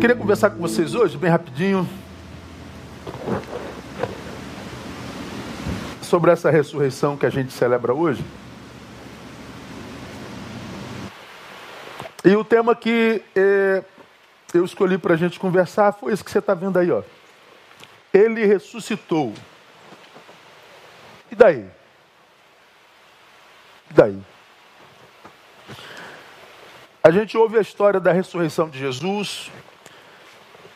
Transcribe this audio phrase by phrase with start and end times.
[0.00, 1.88] Queria conversar com vocês hoje, bem rapidinho,
[6.00, 8.24] sobre essa ressurreição que a gente celebra hoje.
[12.24, 13.82] E o tema que é,
[14.54, 17.02] eu escolhi para a gente conversar foi esse que você está vendo aí, ó.
[18.14, 19.34] Ele ressuscitou.
[21.28, 21.68] E daí?
[23.90, 24.22] E daí?
[27.02, 29.50] A gente ouve a história da ressurreição de Jesus,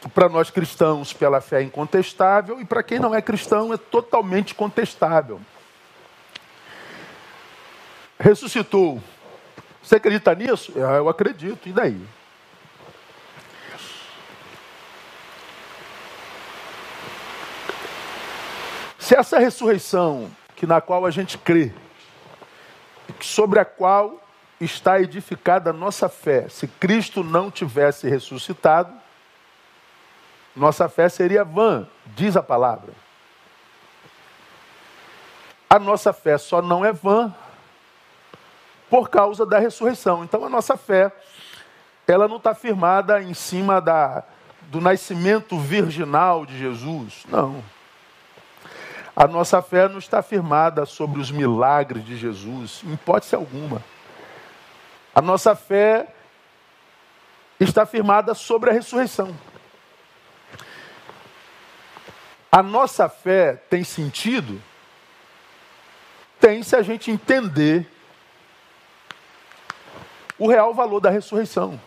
[0.09, 4.55] para nós cristãos, pela fé é incontestável, e para quem não é cristão, é totalmente
[4.55, 5.41] contestável.
[8.19, 9.03] Ressuscitou.
[9.83, 10.73] Você acredita nisso?
[10.77, 12.01] Ah, eu acredito, e daí?
[18.99, 21.73] Se essa ressurreição, que na qual a gente crê,
[23.21, 24.23] sobre a qual
[24.61, 29.02] está edificada a nossa fé, se Cristo não tivesse ressuscitado,
[30.55, 32.93] nossa fé seria vã, diz a palavra.
[35.69, 37.35] A nossa fé só não é vã
[38.91, 40.23] por causa da ressurreição.
[40.23, 41.11] Então a nossa fé,
[42.07, 44.23] ela não está firmada em cima da,
[44.69, 47.25] do nascimento virginal de Jesus.
[47.29, 47.65] Não.
[49.17, 53.83] A nossa fé não está firmada sobre os milagres de Jesus, em hipótese alguma.
[55.15, 56.15] A nossa fé
[57.61, 59.35] está firmada sobre a ressurreição.
[62.55, 64.61] A nossa fé tem sentido?
[66.39, 67.91] Tem se a gente entender
[70.39, 71.81] o real valor da ressurreição.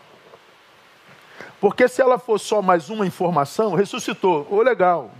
[1.61, 5.11] Porque se ela for só mais uma informação, ressuscitou, ô oh, legal.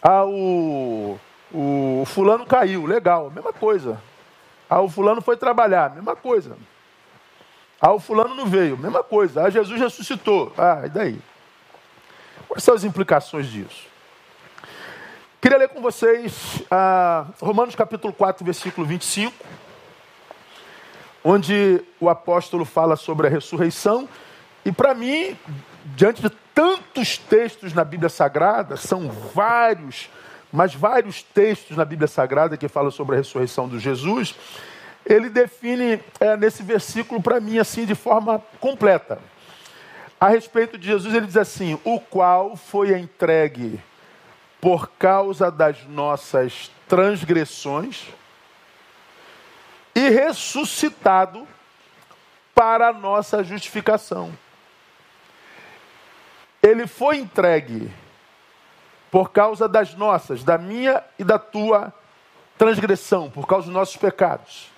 [0.00, 1.18] Ah, o,
[1.52, 4.00] o fulano caiu, legal, mesma coisa.
[4.70, 6.56] Ah, o fulano foi trabalhar, mesma coisa.
[7.80, 9.44] Ah, o fulano não veio, mesma coisa.
[9.44, 10.52] Ah, Jesus ressuscitou.
[10.56, 11.33] Ah, e daí?
[12.54, 13.88] Quais são as implicações disso?
[15.40, 19.34] Queria ler com vocês ah, Romanos capítulo 4, versículo 25,
[21.24, 24.08] onde o apóstolo fala sobre a ressurreição.
[24.64, 25.36] E para mim,
[25.96, 30.08] diante de tantos textos na Bíblia Sagrada, são vários,
[30.52, 34.32] mas vários textos na Bíblia Sagrada que falam sobre a ressurreição de Jesus,
[35.04, 39.18] ele define é, nesse versículo para mim assim de forma completa
[40.20, 43.80] a respeito de Jesus, ele diz assim: o qual foi entregue
[44.60, 48.06] por causa das nossas transgressões
[49.94, 51.46] e ressuscitado
[52.54, 54.32] para a nossa justificação.
[56.62, 57.90] Ele foi entregue
[59.10, 61.92] por causa das nossas, da minha e da tua
[62.56, 64.70] transgressão, por causa dos nossos pecados.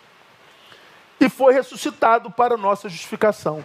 [1.20, 3.64] E foi ressuscitado para a nossa justificação.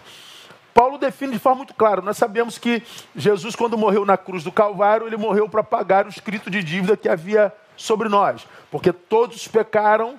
[0.74, 2.00] Paulo define de forma muito clara.
[2.00, 2.82] Nós sabemos que
[3.14, 6.96] Jesus, quando morreu na cruz do Calvário, ele morreu para pagar o escrito de dívida
[6.96, 10.18] que havia sobre nós, porque todos pecaram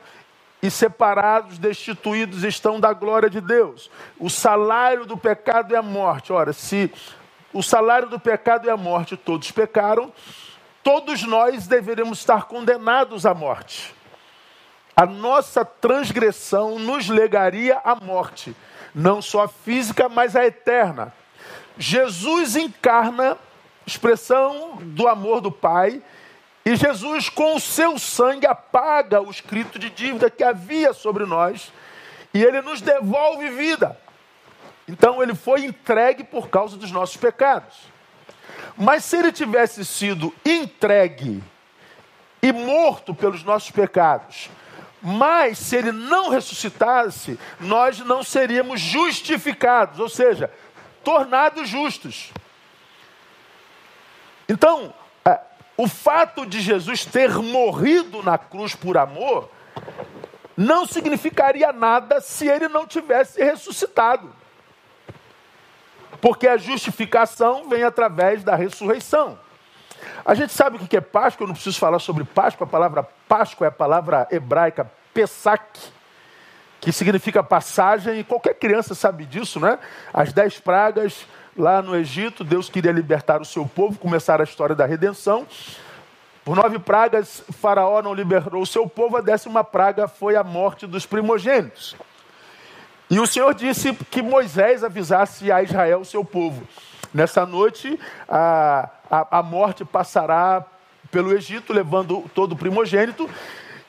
[0.62, 3.92] e separados, destituídos estão da glória de Deus.
[4.18, 6.32] O salário do pecado é a morte.
[6.32, 6.90] Ora, se
[7.52, 10.14] o salário do pecado é a morte, todos pecaram,
[10.82, 13.94] todos nós deveríamos estar condenados à morte.
[14.96, 18.56] A nossa transgressão nos legaria à morte
[18.94, 21.14] não só a física, mas a eterna.
[21.78, 23.38] Jesus encarna
[23.86, 26.02] expressão do amor do Pai,
[26.66, 31.74] e Jesus, com o seu sangue, apaga o escrito de dívida que havia sobre nós,
[32.34, 34.00] e ele nos devolve vida.
[34.88, 37.76] Então, ele foi entregue por causa dos nossos pecados.
[38.78, 41.44] Mas se ele tivesse sido entregue
[42.42, 44.50] e morto pelos nossos pecados,
[45.06, 50.50] mas se ele não ressuscitasse, nós não seríamos justificados, ou seja,
[51.04, 52.32] tornados justos.
[54.48, 54.94] Então,
[55.26, 55.38] é,
[55.76, 59.50] o fato de Jesus ter morrido na cruz por amor
[60.56, 64.34] não significaria nada se ele não tivesse ressuscitado.
[66.22, 69.38] Porque a justificação vem através da ressurreição.
[70.24, 73.04] A gente sabe o que é Páscoa, eu não preciso falar sobre Páscoa, a palavra
[73.28, 75.64] Páscoa é a palavra hebraica Pesach,
[76.82, 79.80] que significa passagem, e qualquer criança sabe disso, né?
[80.14, 81.26] As dez pragas
[81.58, 85.48] lá no Egito, Deus queria libertar o seu povo, começar a história da redenção.
[86.44, 90.86] Por nove pragas, Faraó não liberou o seu povo, a décima praga foi a morte
[90.86, 91.96] dos primogênitos.
[93.10, 96.68] E o Senhor disse que Moisés avisasse a Israel, o seu povo.
[97.14, 100.66] Nessa noite, a, a, a morte passará
[101.12, 103.30] pelo Egito, levando todo o primogênito,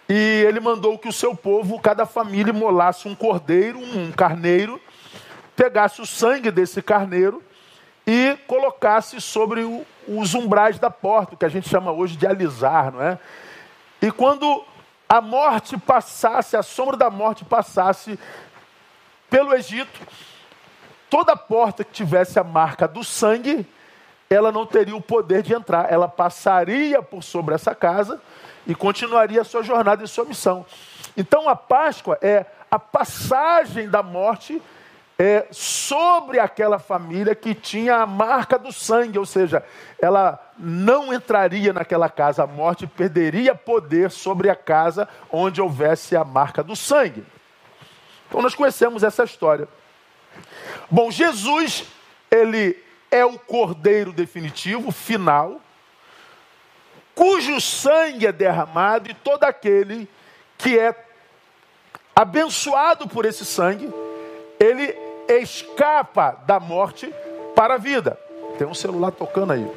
[0.09, 4.81] e ele mandou que o seu povo, cada família, molasse um cordeiro, um carneiro,
[5.57, 7.43] pegasse o sangue desse carneiro
[8.07, 12.93] e colocasse sobre o, os umbrais da porta, que a gente chama hoje de alisar,
[12.93, 13.19] não é?
[14.03, 14.65] E quando
[15.09, 18.19] a morte passasse, a sombra da morte passasse
[19.31, 20.01] pelo Egito,
[21.09, 23.67] toda porta que tivesse a marca do sangue,
[24.29, 28.21] ela não teria o poder de entrar, ela passaria por sobre essa casa
[28.67, 30.65] e continuaria a sua jornada e sua missão.
[31.17, 34.61] Então a Páscoa é a passagem da morte
[35.19, 39.65] é, sobre aquela família que tinha a marca do sangue, ou seja,
[40.01, 46.25] ela não entraria naquela casa, a morte perderia poder sobre a casa onde houvesse a
[46.25, 47.25] marca do sangue.
[48.29, 49.69] Então nós conhecemos essa história.
[50.91, 51.87] Bom, Jesus,
[52.31, 52.77] ele
[53.11, 55.61] é o cordeiro definitivo, final,
[57.15, 60.09] cujo sangue é derramado e todo aquele
[60.59, 60.95] que é
[62.15, 63.93] abençoado por esse sangue,
[64.59, 64.97] ele
[65.29, 67.13] escapa da morte
[67.55, 68.19] para a vida.
[68.59, 69.71] Tem um celular tocando aí.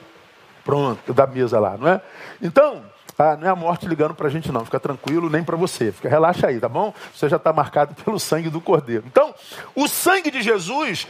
[0.64, 2.02] Pronto, da mesa lá, não é?
[2.42, 2.84] Então,
[3.18, 4.64] ah, não é a morte ligando para a gente, não.
[4.66, 5.92] Fica tranquilo, nem para você.
[5.92, 6.94] Fica, relaxa aí, tá bom?
[7.14, 9.04] Você já está marcado pelo sangue do Cordeiro.
[9.08, 9.34] Então,
[9.74, 11.08] o sangue de Jesus,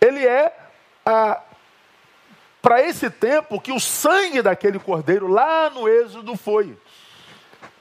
[0.00, 0.56] ele é
[1.04, 1.40] ah,
[2.62, 6.78] para esse tempo que o sangue daquele Cordeiro lá no Êxodo foi.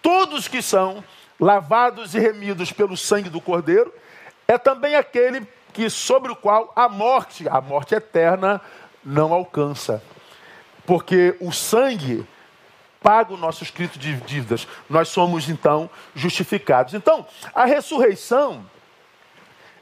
[0.01, 1.03] Todos que são
[1.39, 3.93] lavados e remidos pelo sangue do Cordeiro,
[4.47, 8.59] é também aquele que sobre o qual a morte, a morte eterna,
[9.03, 10.03] não alcança.
[10.85, 12.27] Porque o sangue
[13.01, 14.67] paga o nosso escrito de dívidas.
[14.89, 16.93] Nós somos então justificados.
[16.93, 18.65] Então, a ressurreição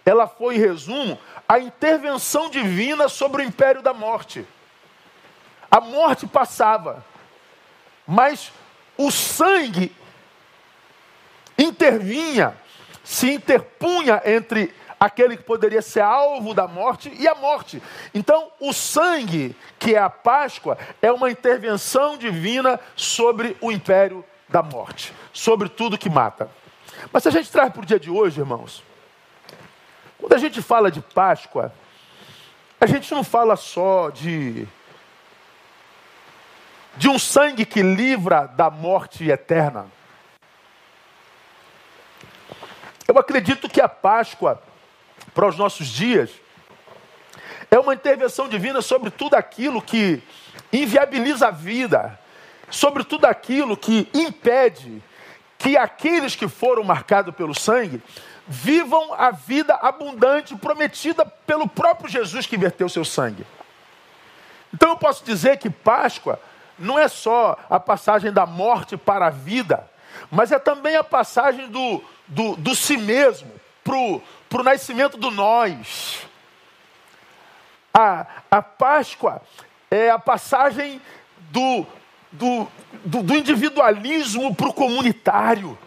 [0.05, 4.45] ela foi, em resumo, a intervenção divina sobre o império da morte.
[5.71, 7.05] A morte passava,
[8.07, 8.51] mas
[8.97, 9.95] o sangue
[11.57, 12.57] intervinha,
[13.03, 17.81] se interpunha entre aquele que poderia ser alvo da morte e a morte.
[18.13, 24.61] Então, o sangue, que é a Páscoa, é uma intervenção divina sobre o império da
[24.61, 26.49] morte, sobre tudo que mata.
[27.13, 28.83] Mas se a gente traz para o dia de hoje, irmãos,
[30.17, 31.71] quando a gente fala de Páscoa,
[32.81, 34.67] a gente não fala só de
[36.99, 39.87] de um sangue que livra da morte eterna.
[43.07, 44.61] Eu acredito que a Páscoa,
[45.33, 46.29] para os nossos dias,
[47.71, 50.21] é uma intervenção divina sobre tudo aquilo que
[50.73, 52.19] inviabiliza a vida,
[52.69, 55.01] sobre tudo aquilo que impede
[55.57, 58.03] que aqueles que foram marcados pelo sangue
[58.45, 63.47] vivam a vida abundante prometida pelo próprio Jesus que verteu seu sangue.
[64.73, 66.37] Então eu posso dizer que Páscoa
[66.79, 69.89] não é só a passagem da morte para a vida,
[70.31, 73.51] mas é também a passagem do do, do si mesmo
[73.83, 76.27] para o nascimento do nós.
[77.91, 79.41] A, a Páscoa
[79.89, 81.01] é a passagem
[81.51, 81.85] do,
[82.31, 82.67] do,
[83.03, 85.77] do, do individualismo para o comunitário.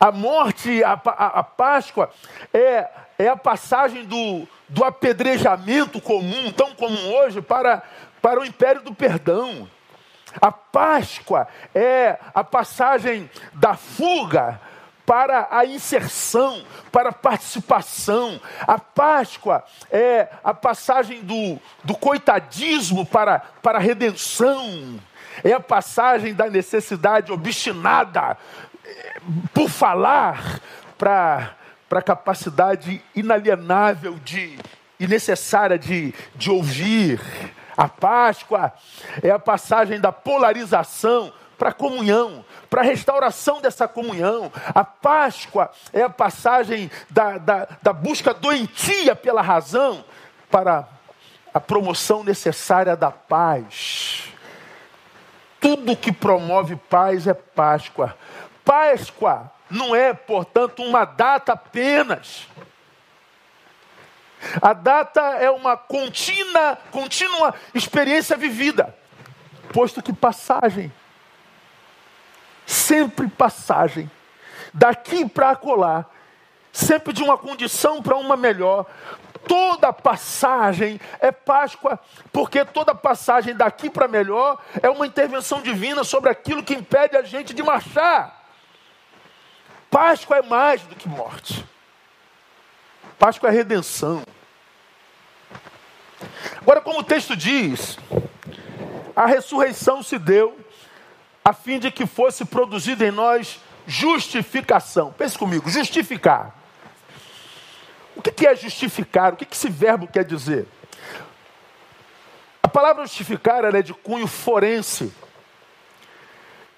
[0.00, 2.10] A morte, a, a, a, Páscoa,
[2.54, 2.88] é,
[3.18, 7.82] é a passagem do, do apedrejamento comum, tão comum hoje, para,
[8.20, 9.68] para o império do perdão.
[10.40, 14.60] A Páscoa é a passagem da fuga
[15.06, 16.62] para a inserção,
[16.92, 18.38] para a participação.
[18.60, 25.00] A Páscoa é a passagem do, do coitadismo para, para a redenção.
[25.42, 28.36] É a passagem da necessidade obstinada
[29.54, 30.60] por falar
[30.96, 31.54] para,
[31.88, 34.58] para a capacidade inalienável de,
[35.00, 37.20] e necessária de, de ouvir.
[37.78, 38.72] A Páscoa
[39.22, 44.52] é a passagem da polarização para a comunhão, para a restauração dessa comunhão.
[44.74, 50.04] A Páscoa é a passagem da, da, da busca doentia pela razão
[50.50, 50.88] para
[51.54, 54.32] a promoção necessária da paz.
[55.60, 58.16] Tudo que promove paz é Páscoa.
[58.64, 62.48] Páscoa não é, portanto, uma data apenas.
[64.60, 68.94] A data é uma contínua, contínua experiência vivida,
[69.72, 70.92] posto que passagem
[72.68, 74.10] sempre passagem,
[74.74, 76.04] daqui para acolá,
[76.70, 78.84] sempre de uma condição para uma melhor.
[79.46, 81.98] Toda passagem é Páscoa,
[82.30, 87.22] porque toda passagem daqui para melhor é uma intervenção divina sobre aquilo que impede a
[87.22, 88.38] gente de marchar.
[89.90, 91.64] Páscoa é mais do que morte.
[93.18, 94.22] Páscoa é redenção.
[96.60, 97.98] Agora, como o texto diz,
[99.16, 100.58] a ressurreição se deu
[101.44, 105.12] a fim de que fosse produzida em nós justificação.
[105.12, 106.54] Pense comigo, justificar.
[108.14, 109.32] O que é justificar?
[109.32, 110.66] O que esse verbo quer dizer?
[112.62, 115.12] A palavra justificar é de cunho forense.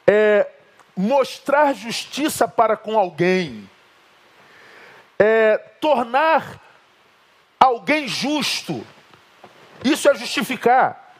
[0.07, 0.49] É
[0.97, 3.69] mostrar justiça para com alguém.
[5.23, 6.59] É tornar
[7.59, 8.87] alguém justo.
[9.85, 11.15] Isso é justificar.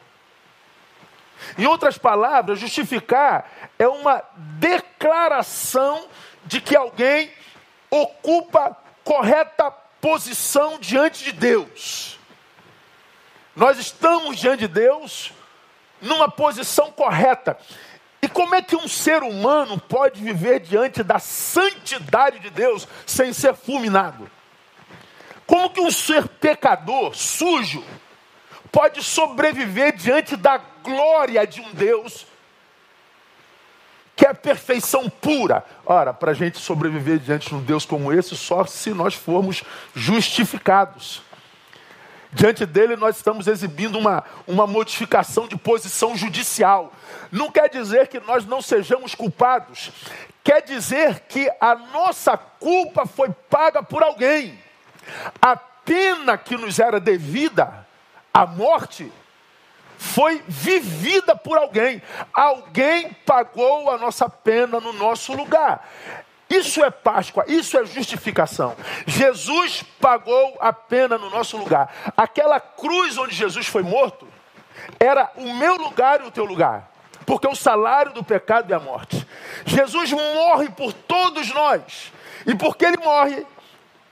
[1.57, 6.07] Em outras palavras, justificar é uma declaração
[6.45, 7.31] de que alguém
[7.89, 12.17] ocupa correta posição diante de Deus.
[13.55, 15.31] Nós estamos diante de Deus
[16.01, 17.57] numa posição correta.
[18.33, 23.53] Como é que um ser humano pode viver diante da santidade de Deus sem ser
[23.53, 24.29] fulminado?
[25.45, 27.83] Como que um ser pecador, sujo,
[28.71, 32.25] pode sobreviver diante da glória de um Deus
[34.15, 35.65] que é perfeição pura?
[35.85, 39.63] Ora, para a gente sobreviver diante de um Deus como esse, só se nós formos
[39.95, 41.23] justificados.
[42.33, 46.93] Diante dele, nós estamos exibindo uma, uma modificação de posição judicial.
[47.31, 49.91] Não quer dizer que nós não sejamos culpados,
[50.43, 54.57] quer dizer que a nossa culpa foi paga por alguém.
[55.41, 57.85] A pena que nos era devida,
[58.33, 59.11] a morte,
[59.97, 62.01] foi vivida por alguém.
[62.33, 65.87] Alguém pagou a nossa pena no nosso lugar.
[66.51, 68.75] Isso é Páscoa, isso é justificação.
[69.07, 72.13] Jesus pagou a pena no nosso lugar.
[72.17, 74.27] Aquela cruz onde Jesus foi morto
[74.99, 76.91] era o meu lugar e o teu lugar.
[77.25, 79.25] Porque o salário do pecado é a morte.
[79.65, 82.11] Jesus morre por todos nós.
[82.45, 83.45] E porque ele morre,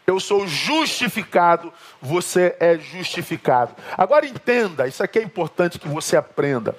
[0.07, 3.75] eu sou justificado, você é justificado.
[3.97, 6.73] Agora entenda, isso aqui é importante que você aprenda.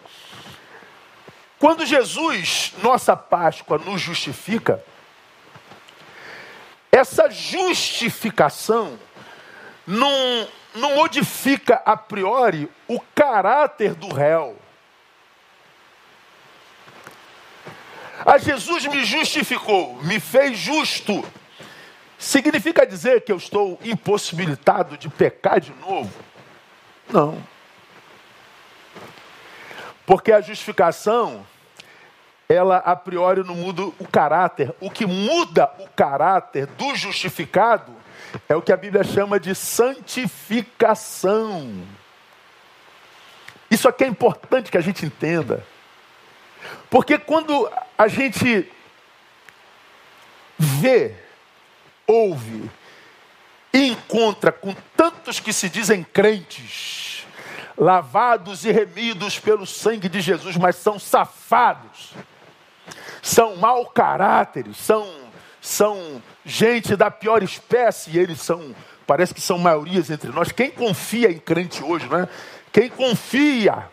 [1.59, 4.83] Quando Jesus, nossa Páscoa, nos justifica,
[6.91, 8.99] essa justificação
[9.87, 14.57] não, não modifica a priori o caráter do réu.
[18.25, 21.25] A Jesus me justificou, me fez justo.
[22.19, 26.13] Significa dizer que eu estou impossibilitado de pecar de novo?
[27.09, 27.43] Não.
[30.05, 31.47] Porque a justificação
[32.51, 34.75] ela a priori não muda o caráter.
[34.81, 37.95] O que muda o caráter do justificado
[38.49, 41.87] é o que a Bíblia chama de santificação.
[43.71, 45.65] Isso aqui é importante que a gente entenda.
[46.91, 48.69] Porque quando a gente
[50.59, 51.15] vê,
[52.05, 52.69] ouve
[53.73, 57.25] e encontra com tantos que se dizem crentes,
[57.79, 62.13] lavados e remidos pelo sangue de Jesus, mas são safados,
[63.23, 65.07] são mau caráteres, são,
[65.61, 68.75] são gente da pior espécie, e eles são,
[69.07, 70.53] parece que são maiorias entre nós.
[70.53, 72.29] Quem confia em crente hoje, não é?
[72.73, 73.89] Quem confia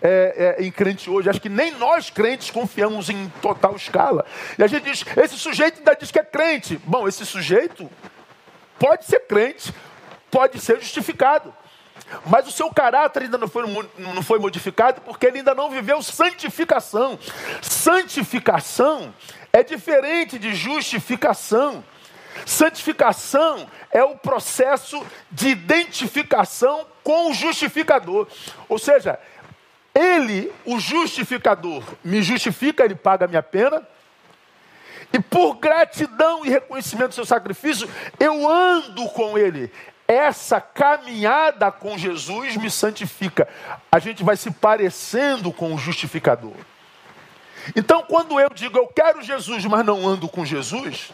[0.00, 4.24] é, é, em crente hoje, acho que nem nós crentes confiamos em total escala.
[4.56, 6.80] E a gente diz: esse sujeito ainda diz que é crente.
[6.84, 7.90] Bom, esse sujeito
[8.78, 9.74] pode ser crente,
[10.30, 11.52] pode ser justificado.
[12.26, 13.64] Mas o seu caráter ainda não foi,
[13.98, 17.18] não foi modificado porque ele ainda não viveu santificação.
[17.60, 19.14] Santificação
[19.52, 21.84] é diferente de justificação.
[22.46, 28.26] Santificação é o processo de identificação com o justificador.
[28.68, 29.18] Ou seja,
[29.94, 33.86] ele, o justificador, me justifica, ele paga a minha pena.
[35.12, 37.88] E por gratidão e reconhecimento do seu sacrifício,
[38.20, 39.72] eu ando com ele
[40.08, 43.46] essa caminhada com Jesus me santifica.
[43.92, 46.54] A gente vai se parecendo com o justificador.
[47.76, 51.12] Então, quando eu digo eu quero Jesus, mas não ando com Jesus,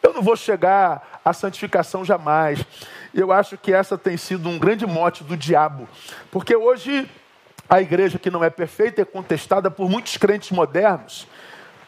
[0.00, 2.64] eu não vou chegar à santificação jamais.
[3.12, 5.88] Eu acho que essa tem sido um grande mote do diabo,
[6.30, 7.10] porque hoje
[7.68, 11.26] a igreja que não é perfeita é contestada por muitos crentes modernos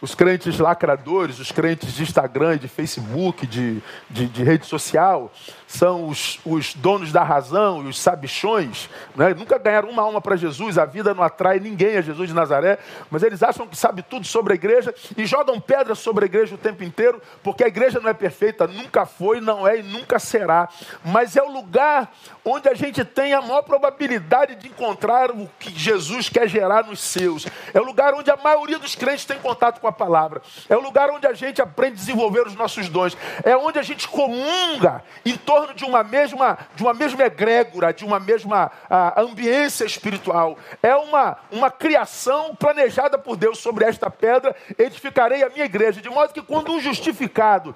[0.04, 5.32] os crentes lacradores, os crentes de Instagram, de Facebook, de, de, de rede social,
[5.66, 8.90] são os, os, donos da razão e os sabichões.
[9.16, 9.32] Né?
[9.32, 12.78] Nunca ganharam uma alma para Jesus, a vida não atrai ninguém a Jesus de Nazaré,
[13.11, 16.54] mas eles acham que sabe tudo sobre a igreja e jogam pedras sobre a igreja
[16.54, 20.18] o tempo inteiro, porque a igreja não é perfeita, nunca foi, não é e nunca
[20.18, 20.68] será.
[21.02, 22.12] Mas é o lugar
[22.44, 27.00] onde a gente tem a maior probabilidade de encontrar o que Jesus quer gerar nos
[27.00, 27.46] seus.
[27.72, 30.42] É o lugar onde a maioria dos crentes tem contato com a palavra.
[30.68, 33.16] É o lugar onde a gente aprende a desenvolver os nossos dons.
[33.42, 38.04] É onde a gente comunga em torno de uma mesma, de uma mesma egrégora, de
[38.04, 40.58] uma mesma a, ambiência espiritual.
[40.82, 44.54] É uma, uma criação planejada por Deus sobre esta pedra.
[44.78, 46.02] Edificarei a minha igreja.
[46.02, 47.74] De modo que quando um justificado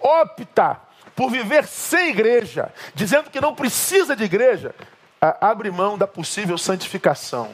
[0.00, 4.74] opta por viver sem igreja, dizendo que não precisa de igreja,
[5.20, 7.50] abre mão da possível santificação.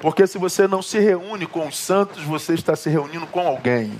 [0.00, 3.92] Porque se você não se reúne com os santos, você está se reunindo com alguém.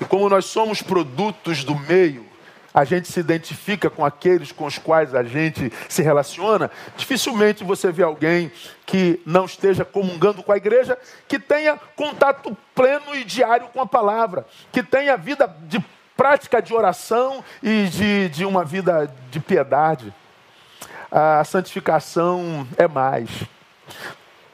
[0.00, 2.26] E como nós somos produtos do meio,
[2.72, 7.90] a gente se identifica com aqueles com os quais a gente se relaciona, dificilmente você
[7.90, 8.52] vê alguém
[8.84, 13.86] que não esteja comungando com a igreja, que tenha contato pleno e diário com a
[13.86, 15.82] palavra, que tenha vida de
[16.18, 20.12] prática de oração e de, de uma vida de piedade.
[21.10, 23.30] A santificação é mais.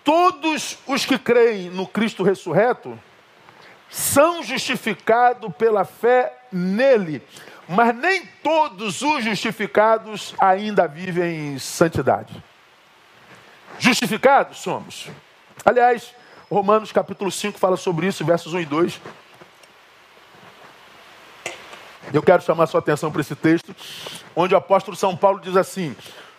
[0.05, 2.97] Todos os que creem no Cristo ressurreto
[3.89, 7.23] são justificados pela fé nele
[7.69, 12.43] mas nem todos os justificados ainda vivem em santidade.
[13.79, 15.09] Justificados somos.
[15.65, 16.15] Aliás,
[16.51, 19.01] Romanos capítulo 5 fala sobre isso, versos 1 e 2.
[22.13, 23.75] Eu quero chamar sua atenção para esse texto,
[24.35, 25.97] onde o apóstolo São Paulo diz assim: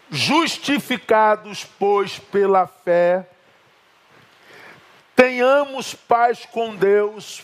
[0.10, 3.28] Justificados, pois, pela fé,
[5.16, 7.44] tenhamos paz com Deus,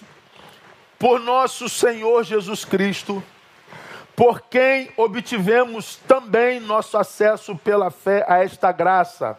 [0.99, 3.23] por nosso Senhor Jesus Cristo
[4.21, 9.35] por quem obtivemos também nosso acesso pela fé a esta graça,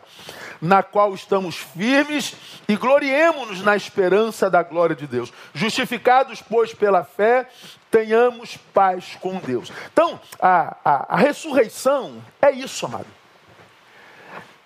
[0.61, 2.35] na qual estamos firmes
[2.69, 5.33] e gloriemos-nos na esperança da glória de Deus.
[5.55, 7.49] Justificados, pois, pela fé,
[7.92, 9.70] tenhamos paz com Deus.
[9.92, 13.06] Então, a, a, a ressurreição é isso, amado.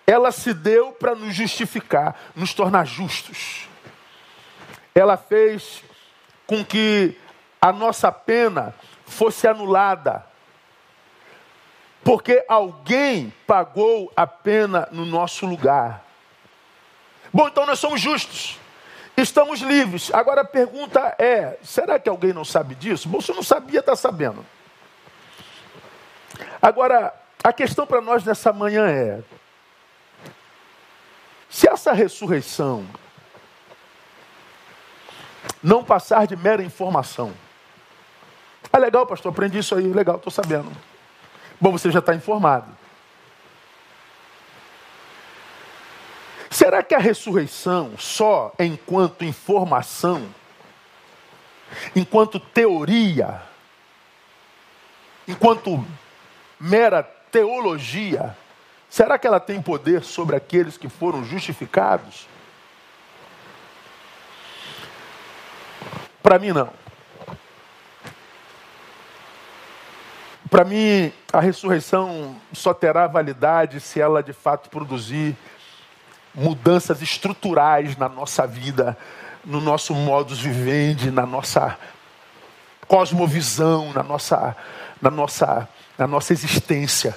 [0.07, 3.69] Ela se deu para nos justificar, nos tornar justos.
[4.95, 5.83] Ela fez
[6.47, 7.19] com que
[7.61, 8.73] a nossa pena
[9.05, 10.25] fosse anulada.
[12.05, 16.05] Porque alguém pagou a pena no nosso lugar.
[17.33, 18.61] Bom, então nós somos justos.
[19.17, 20.13] Estamos livres.
[20.13, 23.09] Agora a pergunta é: será que alguém não sabe disso?
[23.09, 24.45] Bom, se não sabia, está sabendo.
[26.61, 29.23] Agora, a questão para nós nessa manhã é:
[31.49, 32.87] se essa ressurreição
[35.63, 37.33] não passar de mera informação,
[38.71, 40.71] ah, legal, pastor, aprendi isso aí, legal, estou sabendo.
[41.59, 42.67] Bom, você já está informado.
[46.57, 50.27] Será que a ressurreição, só enquanto informação,
[51.95, 53.43] enquanto teoria,
[55.29, 55.87] enquanto
[56.59, 58.35] mera teologia,
[58.89, 62.27] será que ela tem poder sobre aqueles que foram justificados?
[66.23, 66.73] Para mim, não.
[70.49, 75.37] Para mim, a ressurreição só terá validade se ela de fato produzir
[76.37, 78.97] mudanças estruturais na nossa vida,
[79.45, 81.79] no nosso modus vivendi, na nossa
[82.87, 84.55] cosmovisão, na nossa,
[85.01, 87.17] na nossa, na nossa existência.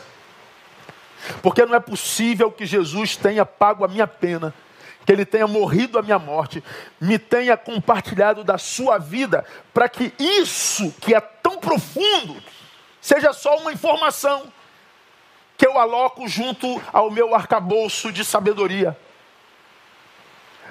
[1.41, 4.53] Porque não é possível que Jesus tenha pago a minha pena,
[5.05, 6.63] que ele tenha morrido a minha morte,
[6.99, 12.41] me tenha compartilhado da sua vida, para que isso que é tão profundo
[13.01, 14.43] seja só uma informação
[15.57, 18.97] que eu aloco junto ao meu arcabouço de sabedoria.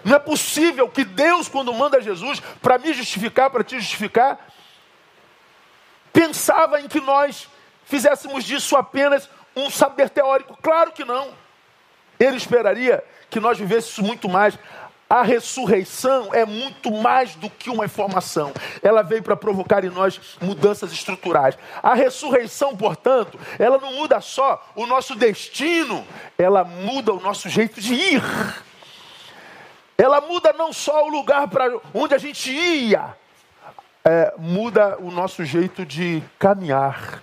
[0.08, 4.38] Não é possível que Deus, quando manda Jesus para me justificar, para te justificar,
[6.10, 7.46] pensava em que nós
[7.84, 10.56] fizéssemos disso apenas um saber teórico.
[10.62, 11.34] Claro que não.
[12.18, 14.58] Ele esperaria que nós vivêssemos muito mais
[15.10, 18.52] a ressurreição é muito mais do que uma informação.
[18.82, 21.56] Ela veio para provocar em nós mudanças estruturais.
[21.82, 27.80] A ressurreição, portanto, ela não muda só o nosso destino, ela muda o nosso jeito
[27.80, 28.22] de ir.
[30.00, 33.16] Ela muda não só o lugar para onde a gente ia,
[34.04, 37.20] é, muda o nosso jeito de caminhar.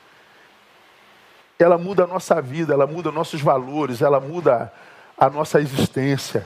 [1.57, 4.73] Ela muda a nossa vida, ela muda nossos valores, ela muda
[5.17, 6.45] a nossa existência.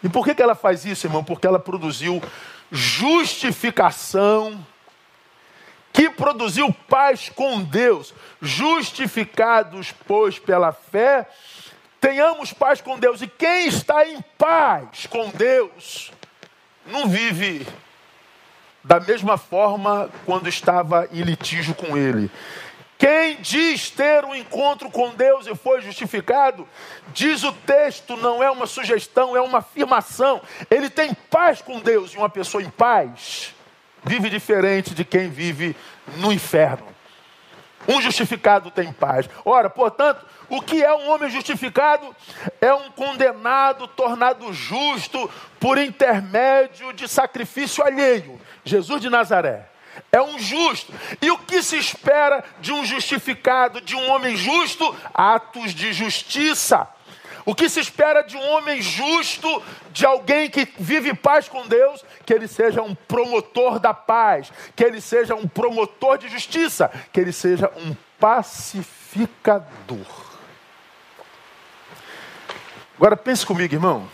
[0.00, 1.24] E por que, que ela faz isso, irmão?
[1.24, 2.22] Porque ela produziu
[2.70, 4.64] justificação,
[5.92, 8.14] que produziu paz com Deus.
[8.40, 11.28] Justificados, pois, pela fé,
[12.00, 13.22] tenhamos paz com Deus.
[13.22, 16.12] E quem está em paz com Deus,
[16.86, 17.66] não vive
[18.82, 22.30] da mesma forma quando estava em litígio com Ele.
[22.96, 26.66] Quem diz ter um encontro com Deus e foi justificado,
[27.12, 30.42] diz o texto, não é uma sugestão, é uma afirmação.
[30.68, 33.54] Ele tem paz com Deus e uma pessoa em paz
[34.02, 35.76] vive diferente de quem vive
[36.16, 36.86] no inferno.
[37.86, 39.30] Um justificado tem paz.
[39.44, 42.14] Ora, portanto, o que é um homem justificado?
[42.60, 45.30] É um condenado tornado justo
[45.60, 48.40] por intermédio de sacrifício alheio.
[48.64, 49.68] Jesus de Nazaré
[50.10, 50.92] é um justo.
[51.20, 54.94] E o que se espera de um justificado, de um homem justo?
[55.12, 56.88] Atos de justiça.
[57.44, 62.04] O que se espera de um homem justo, de alguém que vive paz com Deus,
[62.26, 67.18] que ele seja um promotor da paz, que ele seja um promotor de justiça, que
[67.18, 70.27] ele seja um pacificador.
[72.98, 74.08] Agora pense comigo, irmão.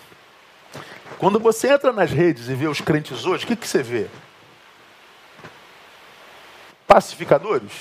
[1.16, 4.08] Quando você entra nas redes e vê os crentes hoje, o que, que você vê?
[6.86, 7.72] Pacificadores?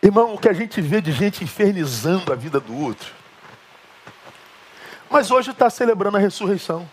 [0.00, 3.12] Irmão, o que a gente vê de gente infernizando a vida do outro.
[5.10, 6.88] Mas hoje está celebrando a ressurreição.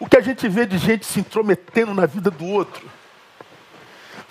[0.00, 2.90] O que a gente vê de gente se intrometendo na vida do outro,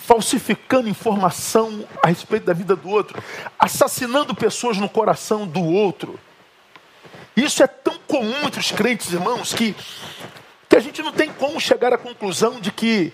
[0.06, 3.24] falsificando informação a respeito da vida do outro,
[3.58, 6.20] assassinando pessoas no coração do outro.
[7.38, 9.74] Isso é tão comum entre os crentes, irmãos, que,
[10.68, 13.14] que a gente não tem como chegar à conclusão de que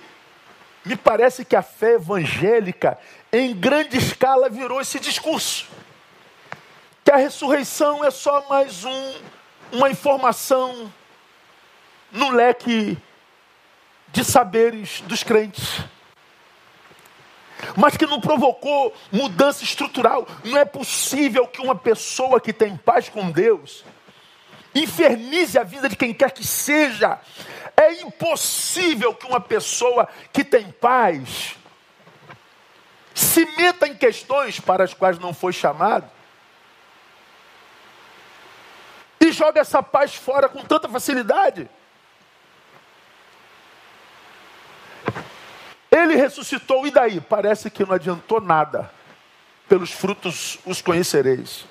[0.84, 2.98] me parece que a fé evangélica,
[3.32, 5.68] em grande escala, virou esse discurso.
[7.06, 9.14] Que a ressurreição é só mais um,
[9.74, 10.92] uma informação
[12.12, 12.98] no leque
[14.12, 15.84] de saberes dos crentes.
[17.76, 20.28] Mas que não provocou mudança estrutural.
[20.44, 23.84] Não é possível que uma pessoa que tem paz com Deus
[24.74, 27.20] infernize a vida de quem quer que seja,
[27.76, 31.56] é impossível que uma pessoa que tem paz
[33.14, 36.10] se meta em questões para as quais não foi chamado
[39.20, 41.70] e joga essa paz fora com tanta facilidade.
[46.04, 47.20] Ele ressuscitou, e daí?
[47.20, 48.92] Parece que não adiantou nada.
[49.68, 51.66] Pelos frutos os conhecereis.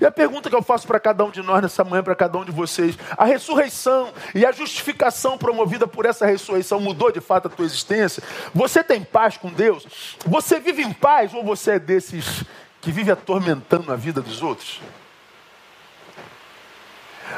[0.00, 2.36] E a pergunta que eu faço para cada um de nós nessa manhã, para cada
[2.38, 7.46] um de vocês: a ressurreição e a justificação promovida por essa ressurreição mudou de fato
[7.46, 8.22] a tua existência?
[8.54, 10.16] Você tem paz com Deus?
[10.26, 12.44] Você vive em paz ou você é desses
[12.80, 14.80] que vive atormentando a vida dos outros?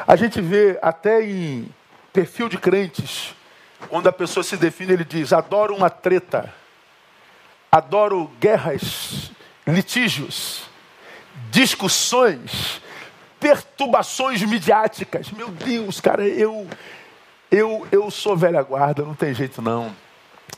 [0.07, 1.69] A gente vê até em
[2.13, 3.35] perfil de crentes,
[3.89, 6.53] quando a pessoa se define, ele diz: adoro uma treta,
[7.71, 9.31] adoro guerras,
[9.67, 10.73] litígios
[11.51, 12.81] discussões,
[13.39, 15.31] perturbações midiáticas.
[15.31, 16.67] Meu Deus, cara, eu
[17.51, 19.95] eu eu sou velha guarda, não tem jeito não.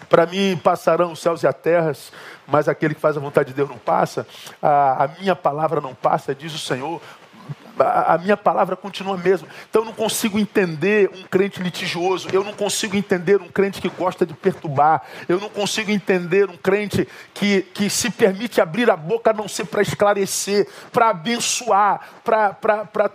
[0.08, 2.12] Para mim passarão os céus e as terras,
[2.46, 4.26] mas aquele que faz a vontade de Deus não passa.
[4.60, 7.00] A, a minha palavra não passa, diz o Senhor
[7.78, 9.48] a, minha palavra continua a mesma.
[9.68, 13.88] Então eu não consigo entender um crente litigioso, eu não consigo entender um crente que
[13.88, 18.96] gosta de perturbar, eu não consigo entender um crente que, que se permite abrir a
[18.96, 23.10] boca a não ser para esclarecer, para abençoar, para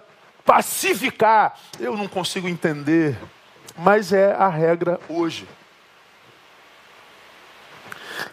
[0.46, 1.58] pacificar.
[1.80, 3.18] Eu não consigo entender,
[3.78, 5.48] mas é a regra hoje.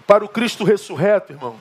[0.07, 1.57] Para o Cristo ressurreto, irmão,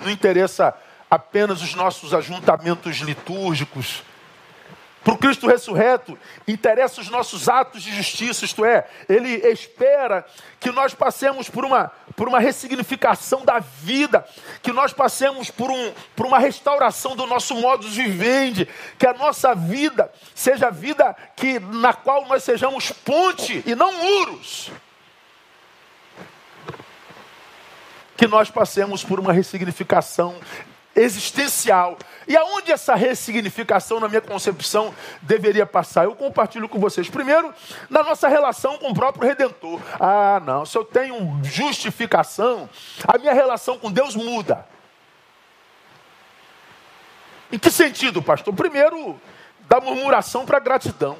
[0.00, 0.74] não interessa
[1.10, 4.02] apenas os nossos ajuntamentos litúrgicos.
[5.04, 10.24] Para o Cristo ressurreto, interessa os nossos atos de justiça, isto é, Ele espera
[10.58, 14.26] que nós passemos por uma, por uma ressignificação da vida,
[14.62, 18.66] que nós passemos por, um, por uma restauração do nosso modo de vivendi,
[18.98, 24.70] que a nossa vida seja vida que, na qual nós sejamos ponte e não muros.
[28.16, 30.40] Que nós passemos por uma ressignificação
[30.94, 31.98] existencial.
[32.26, 36.04] E aonde essa ressignificação, na minha concepção, deveria passar?
[36.04, 37.08] Eu compartilho com vocês.
[37.08, 37.52] Primeiro,
[37.90, 39.80] na nossa relação com o próprio Redentor.
[40.00, 42.68] Ah, não, se eu tenho justificação,
[43.06, 44.66] a minha relação com Deus muda.
[47.52, 48.54] Em que sentido, pastor?
[48.54, 49.20] Primeiro,
[49.68, 51.18] da murmuração para gratidão.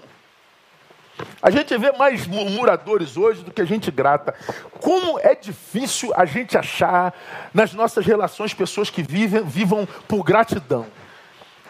[1.40, 4.34] A gente vê mais murmuradores hoje do que a gente grata.
[4.80, 7.14] Como é difícil a gente achar
[7.52, 10.86] nas nossas relações pessoas que vivem, vivam por gratidão.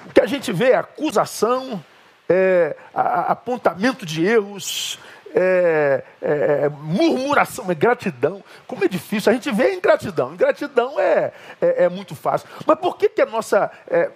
[0.07, 1.83] O que a gente vê é acusação,
[2.29, 4.99] é, apontamento de erros,
[5.35, 8.43] é, é, murmuração, é gratidão.
[8.67, 9.31] Como é difícil.
[9.31, 10.33] A gente vê ingratidão.
[10.33, 12.49] Ingratidão é, é, é muito fácil.
[12.65, 14.11] Mas por que, que a nossa é,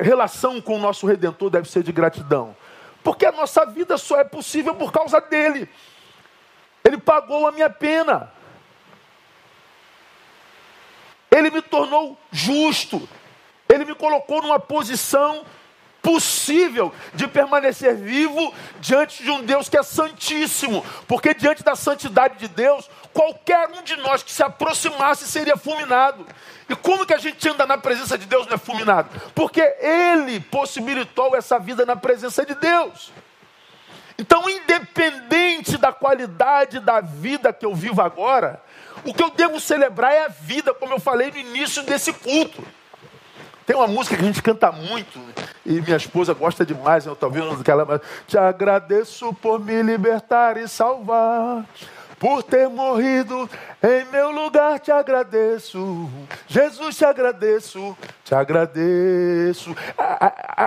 [0.00, 2.54] relação com o nosso Redentor deve ser de gratidão?
[3.02, 5.68] Porque a nossa vida só é possível por causa dele.
[6.84, 8.32] Ele pagou a minha pena.
[11.30, 13.08] Ele me tornou justo.
[13.68, 15.44] Ele me colocou numa posição
[16.02, 22.38] possível de permanecer vivo diante de um Deus que é santíssimo, porque diante da santidade
[22.38, 26.26] de Deus, qualquer um de nós que se aproximasse seria fulminado.
[26.68, 29.08] E como que a gente anda na presença de Deus não é fulminado?
[29.34, 33.12] Porque Ele possibilitou essa vida na presença de Deus.
[34.18, 38.62] Então, independente da qualidade da vida que eu vivo agora,
[39.04, 42.62] O que eu devo celebrar é a vida, como eu falei no início desse culto.
[43.66, 45.20] Tem uma música que a gente canta muito,
[45.64, 48.00] e minha esposa gosta demais, eu estou ouvindo aquela.
[48.26, 51.64] Te agradeço por me libertar e salvar.
[52.22, 53.50] Por ter morrido
[53.82, 56.08] em meu lugar, te agradeço.
[56.46, 59.74] Jesus, te agradeço, te agradeço.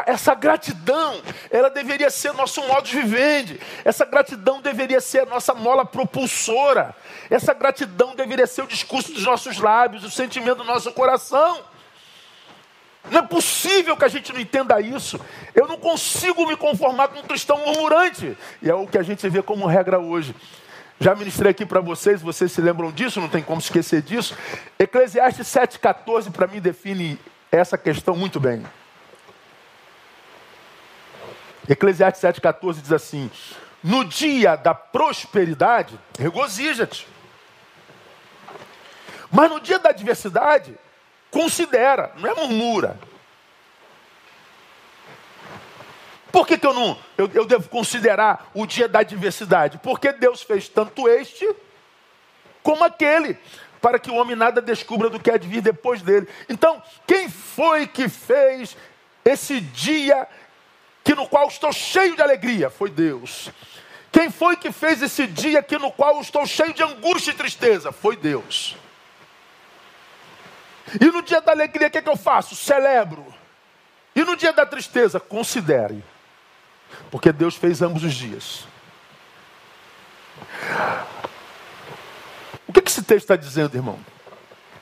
[0.05, 3.61] essa gratidão, ela deveria ser nosso modo de viver.
[3.85, 6.93] Essa gratidão deveria ser a nossa mola propulsora.
[7.29, 11.63] Essa gratidão deveria ser o discurso dos nossos lábios, o sentimento do nosso coração.
[13.09, 15.17] Não é possível que a gente não entenda isso.
[15.53, 18.37] Eu não consigo me conformar com um cristão murmurante.
[18.61, 20.35] E é o que a gente vê como regra hoje.
[20.99, 24.36] Já ministrei aqui para vocês, vocês se lembram disso, não tem como esquecer disso.
[24.79, 27.19] Eclesiastes 7,14 para mim define
[27.51, 28.65] essa questão muito bem.
[31.67, 33.29] Eclesiastes 7,14 diz assim:
[33.84, 37.08] No dia da prosperidade, regozija-te.
[39.31, 40.75] Mas no dia da adversidade,
[41.29, 42.97] considera, não é murmura.
[46.36, 49.80] Por que, que eu não eu, eu devo considerar o dia da adversidade?
[49.82, 51.50] Porque Deus fez tanto este
[52.62, 53.38] como aquele,
[53.82, 56.28] para que o homem nada descubra do que há de vir depois dele.
[56.50, 58.76] Então, quem foi que fez
[59.24, 60.28] esse dia
[61.06, 62.69] que no qual estou cheio de alegria?
[62.69, 63.50] Foi Deus.
[64.12, 67.93] Quem foi que fez esse dia que no qual estou cheio de angústia e tristeza?
[67.93, 68.76] Foi Deus.
[71.00, 72.58] E no dia da alegria, o que, é que eu faço?
[72.58, 73.26] Celebro.
[74.13, 76.04] E no dia da tristeza, considere.
[77.12, 78.67] Porque Deus fez ambos os dias.
[82.67, 83.99] O que, esse texto está dizendo, irmão?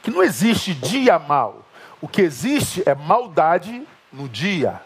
[0.02, 1.66] Que não existe dia mal.
[2.02, 4.82] O que existe é maldade no dia.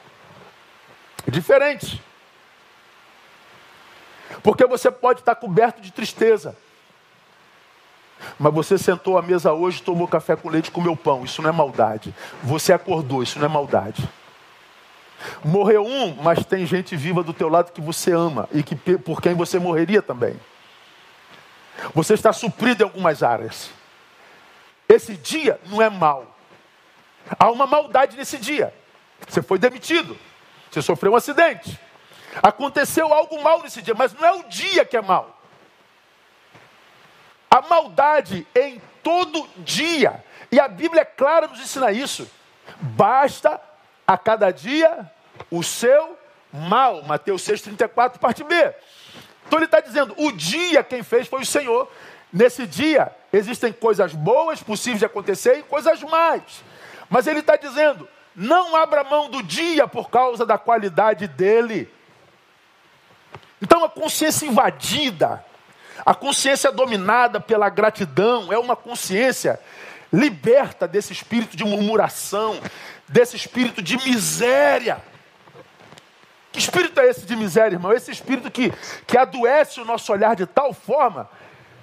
[1.26, 2.02] É diferente.
[4.44, 6.56] Porque você pode estar coberto de tristeza.
[8.40, 11.24] Mas você sentou à mesa hoje, tomou café com leite, comeu pão.
[11.24, 12.14] Isso não é maldade.
[12.44, 14.08] Você acordou, isso não é maldade.
[15.44, 19.22] Morreu um, mas tem gente viva do teu lado que você ama e que por
[19.22, 20.40] quem você morreria também.
[21.94, 23.70] Você está suprido em algumas áreas.
[24.88, 26.36] Esse dia não é mal.
[27.38, 28.74] Há uma maldade nesse dia.
[29.28, 30.18] Você foi demitido.
[30.72, 31.80] Você sofreu um acidente.
[32.42, 35.40] Aconteceu algo mal nesse dia, mas não é o dia que é mal.
[37.50, 40.24] A maldade em todo dia.
[40.52, 42.30] E a Bíblia é clara nos ensina isso.
[42.80, 43.60] Basta
[44.08, 45.12] a cada dia
[45.52, 46.18] o seu
[46.52, 47.04] mal.
[47.04, 48.56] Mateus 6,34, parte B.
[49.46, 51.92] Então ele está dizendo: o dia quem fez foi o Senhor.
[52.32, 56.64] Nesse dia existem coisas boas possíveis de acontecer e coisas más.
[57.10, 61.92] Mas ele está dizendo: não abra mão do dia por causa da qualidade dele.
[63.62, 65.44] Então a consciência invadida,
[66.06, 69.60] a consciência dominada pela gratidão, é uma consciência
[70.12, 72.60] liberta desse espírito de murmuração,
[73.08, 75.02] desse espírito de miséria.
[76.52, 77.94] Que espírito é esse de miséria, irmão?
[77.94, 78.72] Esse espírito que,
[79.06, 81.30] que adoece o nosso olhar de tal forma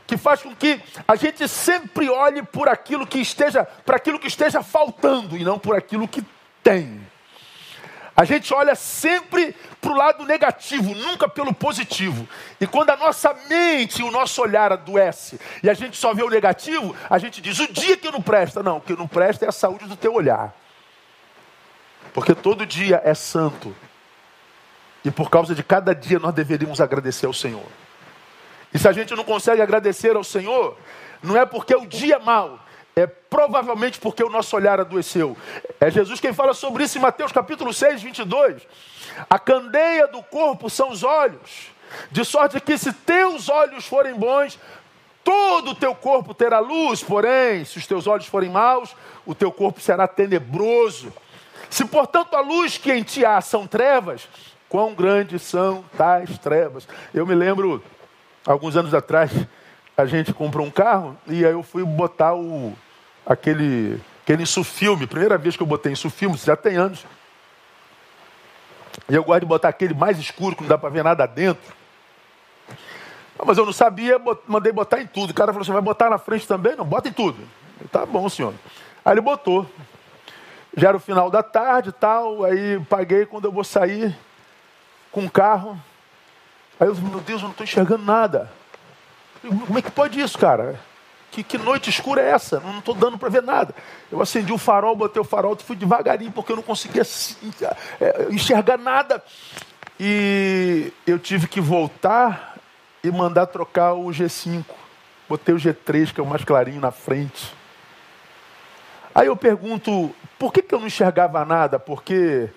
[0.06, 4.28] que faz com que a gente sempre olhe por aquilo que esteja, para aquilo que
[4.28, 6.22] esteja faltando e não por aquilo que
[6.62, 7.00] tem.
[8.16, 12.28] A gente olha sempre para o lado negativo, nunca pelo positivo.
[12.60, 16.22] E quando a nossa mente e o nosso olhar adoece e a gente só vê
[16.22, 18.62] o negativo, a gente diz: o dia que não presta.
[18.62, 20.54] Não, o que não presta é a saúde do teu olhar.
[22.14, 23.74] Porque todo dia é santo.
[25.05, 27.66] E por causa de cada dia nós deveríamos agradecer ao Senhor.
[28.72, 30.79] E se a gente não consegue agradecer ao Senhor,
[31.22, 32.59] não é porque o dia é mau,
[32.96, 35.37] é provavelmente porque o nosso olhar adoeceu.
[35.81, 38.62] É Jesus quem fala sobre isso em Mateus capítulo 6, 22.
[39.29, 41.72] A candeia do corpo são os olhos,
[42.11, 44.59] de sorte que se teus olhos forem bons,
[45.24, 48.94] todo o teu corpo terá luz, porém, se os teus olhos forem maus,
[49.27, 51.12] o teu corpo será tenebroso.
[51.74, 54.28] Se, portanto, a luz que em ti há são trevas,
[54.68, 56.87] Quão grandes são tais trevas.
[57.12, 57.82] Eu me lembro,
[58.46, 59.32] alguns anos atrás,
[59.96, 62.72] a gente comprou um carro e aí eu fui botar o,
[63.26, 65.04] aquele, aquele insufilme.
[65.08, 67.04] Primeira vez que eu botei insufilme, já tem anos.
[69.08, 71.74] E eu gosto de botar aquele mais escuro, que não dá para ver nada dentro.
[73.44, 75.30] mas eu não sabia, mandei botar em tudo.
[75.30, 76.76] O cara falou: você vai botar na frente também?
[76.76, 77.38] Não, bota em tudo.
[77.90, 78.54] Tá bom, senhor.
[79.04, 79.68] Aí ele botou.
[80.76, 82.44] Já era o final da tarde e tal.
[82.44, 83.26] Aí paguei.
[83.26, 84.16] Quando eu vou sair,
[85.14, 85.80] com o carro.
[86.78, 88.50] Aí eu, meu Deus, eu não estou enxergando nada.
[89.40, 90.78] Como é que pode isso, cara?
[91.30, 92.58] Que, que noite escura é essa?
[92.60, 93.74] Não estou dando para ver nada.
[94.10, 97.02] Eu acendi o farol, botei o farol, fui devagarinho porque eu não conseguia
[98.00, 99.22] é, enxergar nada.
[99.98, 102.56] E eu tive que voltar
[103.02, 104.64] e mandar trocar o G5.
[105.28, 107.52] Botei o G3, que é o mais clarinho, na frente.
[109.14, 111.79] Aí eu pergunto, por que, que eu não enxergava nada?
[111.79, 112.51] Porque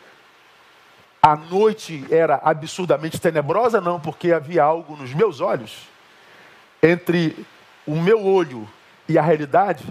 [1.21, 3.81] a noite era absurdamente tenebrosa?
[3.81, 5.87] Não, porque havia algo nos meus olhos,
[6.81, 7.45] entre
[7.85, 8.67] o meu olho
[9.07, 9.83] e a realidade,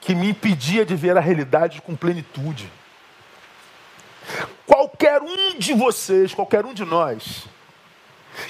[0.00, 2.70] que me impedia de ver a realidade com plenitude.
[4.66, 7.46] Qualquer um de vocês, qualquer um de nós,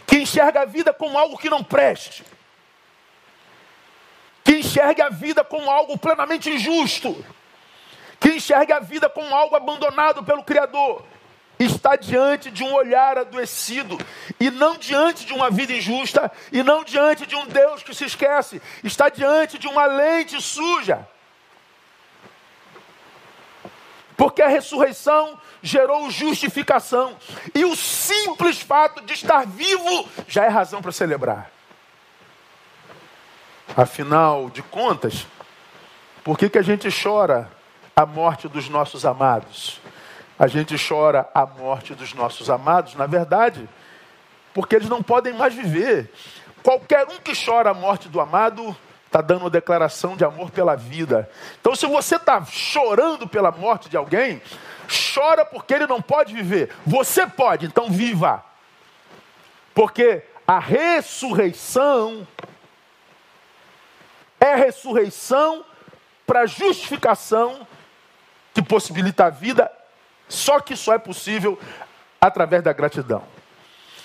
[0.06, 2.24] que enxerga a vida como algo que não preste,
[4.44, 7.24] que enxergue a vida como algo plenamente injusto,
[8.30, 11.04] que enxergue a vida como algo abandonado pelo Criador,
[11.58, 13.98] está diante de um olhar adoecido,
[14.38, 18.04] e não diante de uma vida injusta, e não diante de um Deus que se
[18.04, 21.06] esquece, está diante de uma lente suja.
[24.16, 27.16] Porque a ressurreição gerou justificação,
[27.54, 31.50] e o simples fato de estar vivo já é razão para celebrar.
[33.76, 35.26] Afinal de contas,
[36.24, 37.50] por que, que a gente chora
[37.94, 39.80] a morte dos nossos amados?
[40.38, 43.68] A gente chora a morte dos nossos amados, na verdade,
[44.54, 46.12] porque eles não podem mais viver.
[46.62, 48.76] Qualquer um que chora a morte do amado
[49.06, 51.28] está dando uma declaração de amor pela vida.
[51.60, 54.40] Então, se você está chorando pela morte de alguém,
[55.12, 56.72] chora porque ele não pode viver.
[56.86, 58.44] Você pode, então viva.
[59.74, 62.26] Porque a ressurreição
[64.40, 65.64] é ressurreição
[66.26, 67.66] para justificação
[68.54, 69.70] que possibilita a vida,
[70.28, 71.58] só que só é possível
[72.20, 73.22] através da gratidão.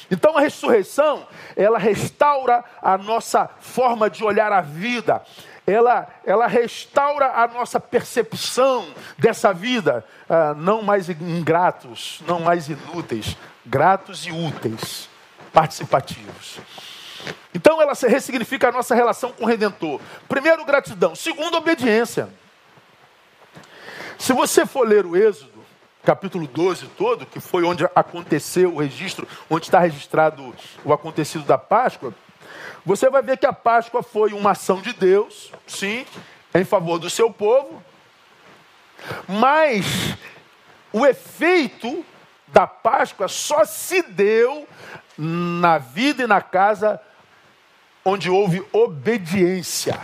[0.10, 5.24] Então a ressurreição, ela restaura a nossa forma de olhar a vida,
[5.66, 13.36] ela, ela restaura a nossa percepção dessa vida, ah, não mais ingratos, não mais inúteis,
[13.66, 15.10] gratos e úteis,
[15.52, 16.60] participativos.
[17.54, 20.00] Então ela ressignifica a nossa relação com o Redentor.
[20.28, 21.16] Primeiro, gratidão.
[21.16, 22.30] Segundo, obediência.
[24.18, 25.64] Se você for ler o Êxodo,
[26.04, 31.58] capítulo 12 todo, que foi onde aconteceu o registro, onde está registrado o acontecido da
[31.58, 32.14] Páscoa,
[32.86, 36.06] você vai ver que a Páscoa foi uma ação de Deus, sim,
[36.54, 37.84] em favor do seu povo,
[39.28, 40.16] mas
[40.94, 42.06] o efeito
[42.48, 44.68] da Páscoa só se deu
[45.18, 47.02] na vida e na casa
[48.04, 50.00] onde houve obediência.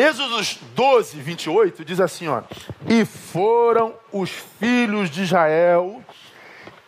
[0.00, 0.40] Êxodo
[0.74, 2.40] 12, 28 diz assim: ó,
[2.88, 6.02] E foram os filhos de Israel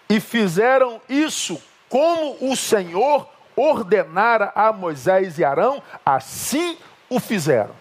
[0.08, 6.78] e fizeram isso como o Senhor ordenara a Moisés e Arão, assim
[7.10, 7.74] o fizeram.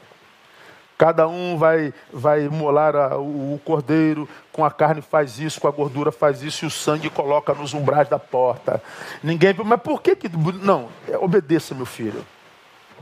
[0.98, 5.68] Cada um vai, vai molar a, o, o, cordeiro, com a carne faz isso, com
[5.70, 8.84] a gordura faz isso, e o sangue coloca nos umbrais da porta.
[9.24, 9.56] Ninguém.
[9.64, 10.30] Mas por que que.
[10.62, 10.90] Não,
[11.22, 12.26] obedeça, meu filho.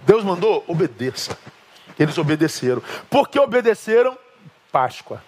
[0.06, 1.36] Deus mandou, obedeça.
[2.00, 2.82] Eles obedeceram.
[3.10, 4.18] Porque obedeceram?
[4.72, 5.22] Páscoa.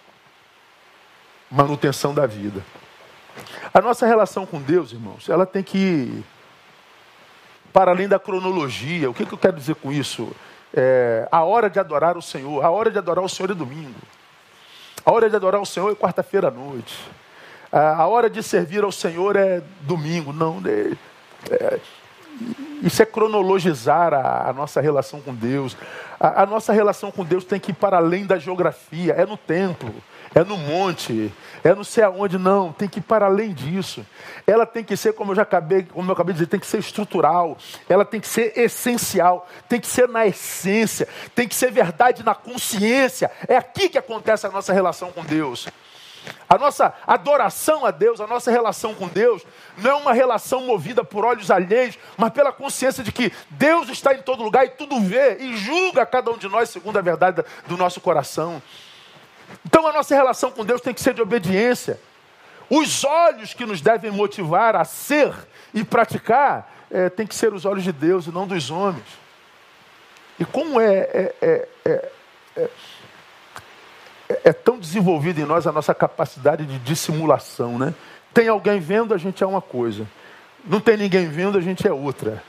[1.51, 2.63] Manutenção da vida.
[3.73, 6.23] A nossa relação com Deus, irmãos, ela tem que ir
[7.73, 9.09] para além da cronologia.
[9.09, 10.33] O que, que eu quero dizer com isso?
[10.73, 12.63] É, a hora de adorar o Senhor.
[12.63, 13.99] A hora de adorar o Senhor é domingo.
[15.05, 16.97] A hora de adorar o Senhor é quarta-feira à noite.
[17.71, 20.33] A, hora de servir ao Senhor é domingo.
[20.33, 20.93] Não, é,
[21.49, 21.79] é,
[22.81, 25.77] isso é cronologizar a, a, nossa relação com Deus.
[26.19, 29.13] A, a nossa relação com Deus tem que ir para além da geografia.
[29.13, 29.93] É no templo
[30.33, 31.31] é no monte,
[31.63, 34.05] é não sei aonde, não, tem que ir para além disso.
[34.47, 36.65] Ela tem que ser, como eu já acabei, como eu acabei de dizer, tem que
[36.65, 41.71] ser estrutural, ela tem que ser essencial, tem que ser na essência, tem que ser
[41.71, 43.29] verdade na consciência.
[43.47, 45.67] É aqui que acontece a nossa relação com Deus.
[46.47, 49.41] A nossa adoração a Deus, a nossa relação com Deus,
[49.77, 54.13] não é uma relação movida por olhos alheios, mas pela consciência de que Deus está
[54.13, 57.43] em todo lugar e tudo vê e julga cada um de nós segundo a verdade
[57.67, 58.61] do nosso coração.
[59.65, 61.99] Então a nossa relação com Deus tem que ser de obediência.
[62.69, 65.33] Os olhos que nos devem motivar a ser
[65.73, 69.05] e praticar é, tem que ser os olhos de Deus e não dos homens.
[70.39, 72.69] E como é, é, é,
[74.31, 77.93] é, é tão desenvolvida em nós a nossa capacidade de dissimulação, né?
[78.33, 80.07] Tem alguém vendo, a gente é uma coisa.
[80.63, 82.43] Não tem ninguém vendo, a gente é outra.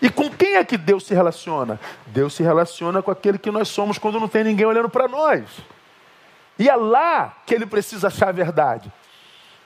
[0.00, 1.78] E com quem é que Deus se relaciona?
[2.06, 5.44] Deus se relaciona com aquele que nós somos quando não tem ninguém olhando para nós.
[6.58, 8.92] E é lá que ele precisa achar a verdade.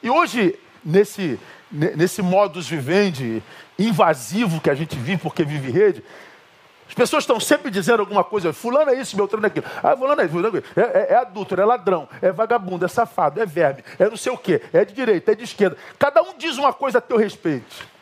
[0.02, 3.42] E hoje, nesse, nesse modus vivendi
[3.78, 6.04] invasivo que a gente vive porque vive rede,
[6.88, 9.66] as pessoas estão sempre dizendo alguma coisa, fulano é isso, Beltrano é aquilo.
[9.82, 12.88] Ah, fulano é isso, fulano é, é, é, é adulto, é ladrão, é vagabundo, é
[12.88, 15.76] safado, é verme, é não sei o quê, é de direita, é de esquerda.
[15.98, 17.96] Cada um diz uma coisa a teu respeito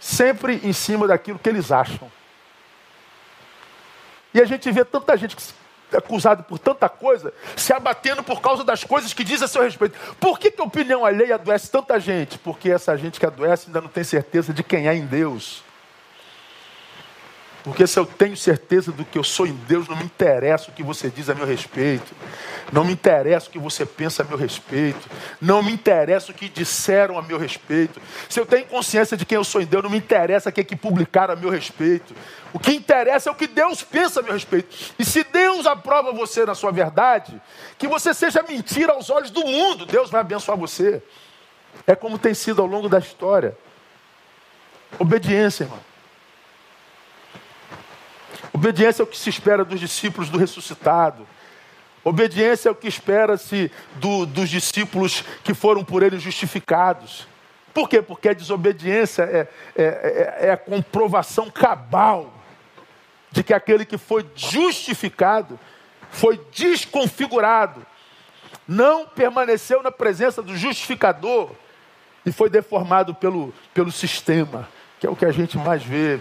[0.00, 2.10] sempre em cima daquilo que eles acham.
[4.32, 5.36] E a gente vê tanta gente
[5.92, 9.60] é acusada por tanta coisa, se abatendo por causa das coisas que diz a seu
[9.60, 9.98] respeito.
[10.20, 12.38] Por que, que a opinião alheia adoece tanta gente?
[12.38, 15.64] Porque essa gente que adoece ainda não tem certeza de quem é em Deus.
[17.62, 20.72] Porque se eu tenho certeza do que eu sou em Deus, não me interessa o
[20.72, 22.14] que você diz a meu respeito.
[22.72, 25.08] Não me interessa o que você pensa a meu respeito.
[25.40, 28.00] Não me interessa o que disseram a meu respeito.
[28.30, 30.62] Se eu tenho consciência de quem eu sou em Deus, não me interessa o que,
[30.62, 32.14] é que publicaram a meu respeito.
[32.52, 34.74] O que interessa é o que Deus pensa a meu respeito.
[34.98, 37.40] E se Deus aprova você na sua verdade,
[37.76, 41.02] que você seja mentira aos olhos do mundo, Deus vai abençoar você.
[41.86, 43.54] É como tem sido ao longo da história.
[44.98, 45.89] Obediência, irmão.
[48.60, 51.26] Obediência é o que se espera dos discípulos do ressuscitado.
[52.04, 57.26] Obediência é o que espera-se do, dos discípulos que foram por ele justificados.
[57.72, 58.02] Por quê?
[58.02, 62.34] Porque a desobediência é, é, é, é a comprovação cabal
[63.30, 65.58] de que aquele que foi justificado
[66.10, 67.80] foi desconfigurado,
[68.68, 71.50] não permaneceu na presença do justificador
[72.26, 76.20] e foi deformado pelo, pelo sistema, que é o que a gente mais vê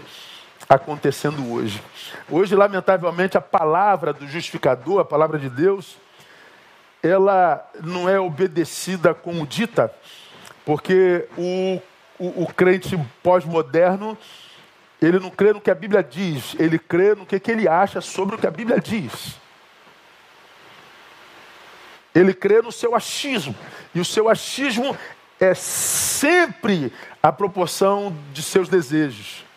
[0.69, 1.81] acontecendo hoje.
[2.29, 5.97] Hoje, lamentavelmente, a palavra do justificador, a palavra de Deus,
[7.01, 9.91] ela não é obedecida como dita,
[10.63, 11.81] porque o,
[12.19, 14.15] o, o crente pós-moderno,
[15.01, 17.99] ele não crê no que a Bíblia diz, ele crê no que, que ele acha
[17.99, 19.39] sobre o que a Bíblia diz.
[22.13, 23.55] Ele crê no seu achismo,
[23.95, 24.95] e o seu achismo
[25.39, 26.93] é sempre
[27.23, 29.48] a proporção de seus desejos.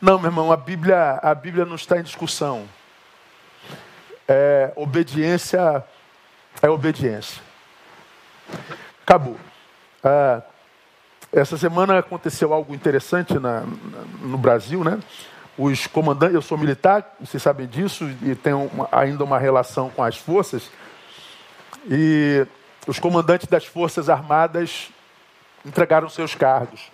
[0.00, 2.68] Não, meu irmão, a Bíblia, a Bíblia não está em discussão.
[4.28, 5.84] É, obediência
[6.62, 7.42] é obediência.
[9.02, 9.36] Acabou.
[10.04, 10.42] Ah,
[11.32, 13.64] essa semana aconteceu algo interessante na,
[14.20, 15.00] no Brasil, né?
[15.56, 20.02] Os comandantes, eu sou militar, vocês sabem disso, e tenho uma, ainda uma relação com
[20.02, 20.70] as forças.
[21.90, 22.46] E
[22.86, 24.90] os comandantes das Forças Armadas
[25.66, 26.90] entregaram seus cargos.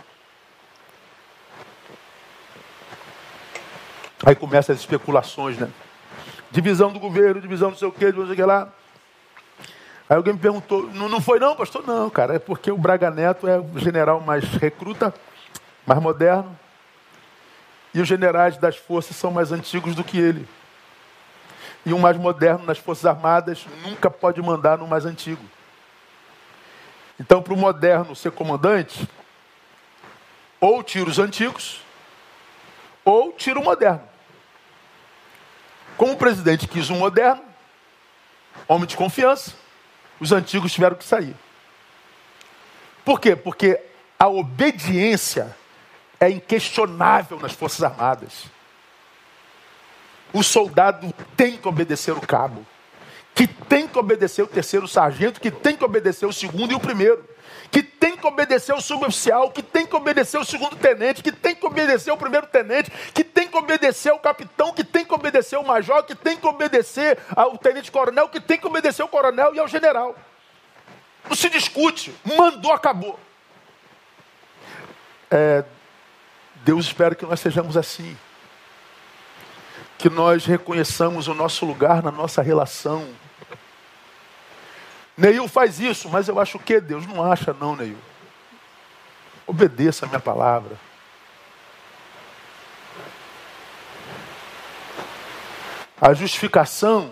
[4.27, 5.69] Aí começam as especulações, né?
[6.51, 8.69] Divisão do governo, divisão não sei o quê, não sei o que lá.
[10.09, 11.87] Aí alguém me perguntou, não, não foi não, pastor?
[11.87, 15.13] Não, cara, é porque o Braga Neto é o general mais recruta,
[15.87, 16.59] mais moderno.
[17.93, 20.49] E os generais das forças são mais antigos do que ele.
[21.87, 25.43] E o mais moderno nas Forças Armadas nunca pode mandar no mais antigo.
[27.21, 29.07] Então, para o moderno ser comandante,
[30.61, 31.83] ou tira os antigos,
[33.05, 34.14] ou tira o moderno.
[35.97, 37.43] Como o presidente quis um moderno,
[38.67, 39.53] homem de confiança,
[40.19, 41.37] os antigos tiveram que sair.
[43.05, 43.37] Por quê?
[43.37, 43.81] Porque
[44.19, 45.55] a obediência
[46.19, 48.45] é inquestionável nas Forças Armadas.
[50.33, 52.67] O soldado tem que obedecer o cabo,
[53.35, 56.81] que tem que obedecer o terceiro sargento, que tem que obedecer o segundo e o
[56.81, 57.35] primeiro
[57.75, 61.57] que tem que obedecer o suboficial, que tem que obedecer o segundo tenente, que tem
[61.57, 63.25] que obedecer o primeiro tenente, que
[63.55, 67.57] que obedecer o capitão, que tem que obedecer o major, que tem que obedecer ao
[67.57, 70.15] tenente coronel, que tem que obedecer o coronel e ao general.
[71.29, 73.19] Não se discute, mandou, acabou.
[75.31, 75.65] É,
[76.57, 78.17] Deus espera que nós sejamos assim.
[79.97, 83.09] Que nós reconheçamos o nosso lugar na nossa relação
[85.17, 87.97] Neil faz isso, mas eu acho que Deus não acha, não, Neil.
[89.47, 90.77] Obedeça a minha palavra.
[96.01, 97.11] A justificação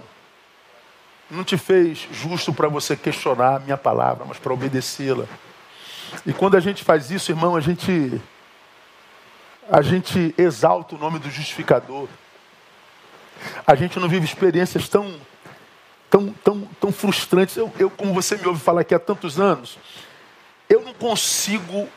[1.30, 5.24] não te fez justo para você questionar a minha palavra, mas para obedecê-la.
[6.26, 8.20] E quando a gente faz isso, irmão, a gente
[9.70, 12.08] a gente exalta o nome do justificador.
[13.66, 15.18] A gente não vive experiências tão
[16.10, 17.56] tão, tão, tão frustrantes.
[17.56, 19.78] Eu, eu, como você me ouve falar aqui há tantos anos,
[20.68, 21.88] eu não consigo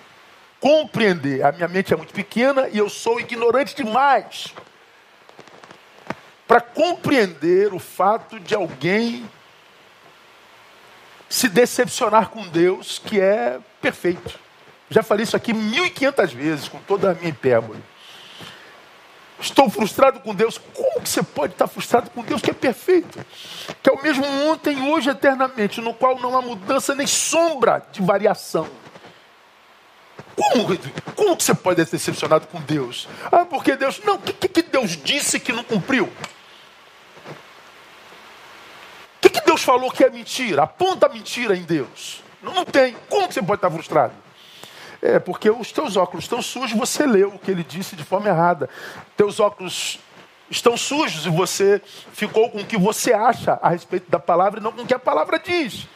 [0.62, 1.44] compreender.
[1.44, 4.54] A minha mente é muito pequena e eu sou ignorante demais
[6.48, 9.30] para compreender o fato de alguém
[11.28, 14.40] se decepcionar com Deus, que é perfeito.
[14.90, 17.84] Já falei isso aqui 1.500 vezes, com toda a minha hipérbole.
[19.40, 20.58] Estou frustrado com Deus.
[20.58, 23.24] Como que você pode estar frustrado com Deus que é perfeito?
[23.84, 28.02] Que é o mesmo ontem, hoje, eternamente, no qual não há mudança nem sombra de
[28.02, 28.68] variação.
[30.36, 30.66] Como,
[31.16, 33.08] como que você pode estar decepcionado com Deus?
[33.32, 34.02] Ah, porque Deus.
[34.04, 36.12] Não, o que, que Deus disse que não cumpriu?
[39.24, 40.64] O que, Deus falou que é mentira?
[40.64, 42.24] Aponta a mentira em Deus.
[42.42, 42.96] Não, tem.
[43.10, 44.14] Como você pode estar frustrado?
[45.02, 48.30] É, porque os teus óculos estão sujos, você leu o que ele disse de forma
[48.30, 48.70] errada.
[49.16, 50.00] Teus óculos
[50.50, 51.82] estão sujos e você
[52.14, 54.94] ficou com o que você acha a respeito da palavra e não com o que
[54.94, 55.88] a palavra diz.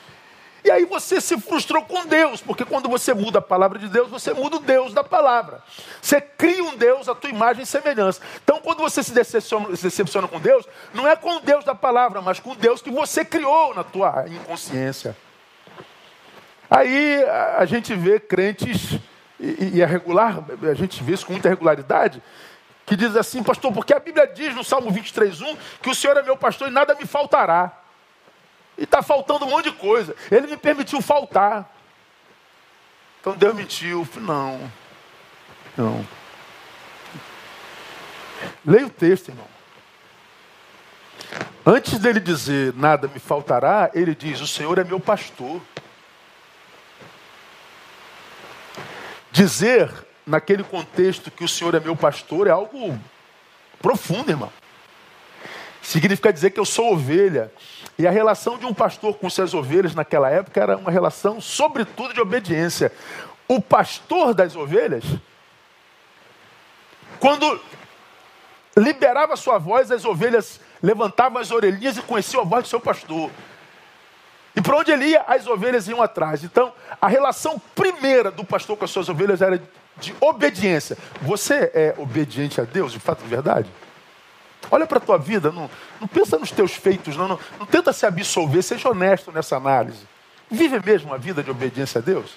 [0.64, 4.10] E aí você se frustrou com Deus, porque quando você muda a palavra de Deus,
[4.10, 5.62] você muda o Deus da palavra.
[6.01, 8.22] Você cria um Deus à tua imagem e semelhança.
[8.43, 11.74] Então, quando você se decepciona, se decepciona com Deus, não é com o Deus da
[11.74, 15.16] palavra, mas com o Deus que você criou na tua inconsciência.
[16.70, 17.24] Aí
[17.57, 18.99] a gente vê crentes,
[19.39, 22.22] e, é regular, a gente vê isso com muita regularidade,
[22.86, 26.24] que diz assim, pastor, porque a Bíblia diz no Salmo 23,1 que o Senhor é
[26.24, 27.79] meu pastor e nada me faltará.
[28.80, 30.16] E está faltando um monte de coisa.
[30.32, 31.70] Ele me permitiu faltar.
[33.20, 34.08] Então Deus mentiu.
[34.16, 34.72] Não.
[35.76, 36.08] Não.
[38.66, 39.46] Leia o texto, irmão.
[41.66, 45.62] Antes dele dizer nada me faltará, ele diz: O Senhor é meu pastor.
[49.30, 49.92] Dizer
[50.26, 52.98] naquele contexto que o Senhor é meu pastor é algo
[53.82, 54.52] profundo, irmão.
[55.82, 57.52] Significa dizer que eu sou ovelha.
[58.00, 62.14] E a relação de um pastor com suas ovelhas naquela época era uma relação, sobretudo,
[62.14, 62.93] de obediência.
[63.45, 65.04] O pastor das ovelhas,
[67.20, 67.60] quando
[68.78, 73.30] liberava sua voz, as ovelhas levantavam as orelhinhas e conheciam a voz do seu pastor.
[74.56, 76.41] E para onde ele ia, as ovelhas iam atrás.
[76.45, 76.72] Então,
[77.02, 79.62] a relação primeira do pastor com as suas ovelhas era
[79.97, 80.97] de obediência.
[81.22, 83.70] Você é obediente a Deus, de fato, de verdade?
[84.72, 87.91] Olha para a tua vida, não, não pensa nos teus feitos, não, não, não tenta
[87.91, 90.07] se absolver, seja honesto nessa análise.
[90.49, 92.36] Vive mesmo a vida de obediência a Deus?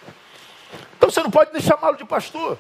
[0.97, 2.59] Então você não pode nem chamá-lo de pastor.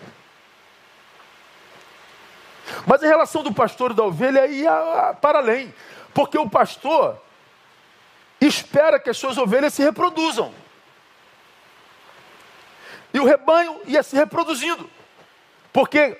[2.86, 5.72] Mas em relação do pastor e da ovelha, ia para além.
[6.14, 7.20] Porque o pastor
[8.40, 10.52] espera que as suas ovelhas se reproduzam.
[13.14, 14.88] E o rebanho ia se reproduzindo.
[15.72, 16.18] Porque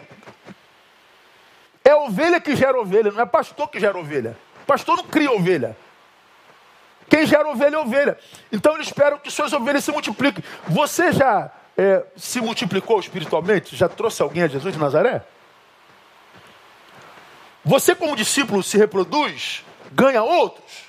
[1.92, 4.36] é ovelha que gera ovelha, não é pastor que gera ovelha.
[4.66, 5.76] Pastor não cria ovelha.
[7.08, 8.18] Quem gera ovelha é ovelha.
[8.50, 10.42] Então eles esperam que suas ovelhas se multipliquem.
[10.66, 13.76] Você já é, se multiplicou espiritualmente?
[13.76, 15.22] Já trouxe alguém a Jesus de Nazaré?
[17.64, 20.84] Você, como discípulo, se reproduz, ganha outros?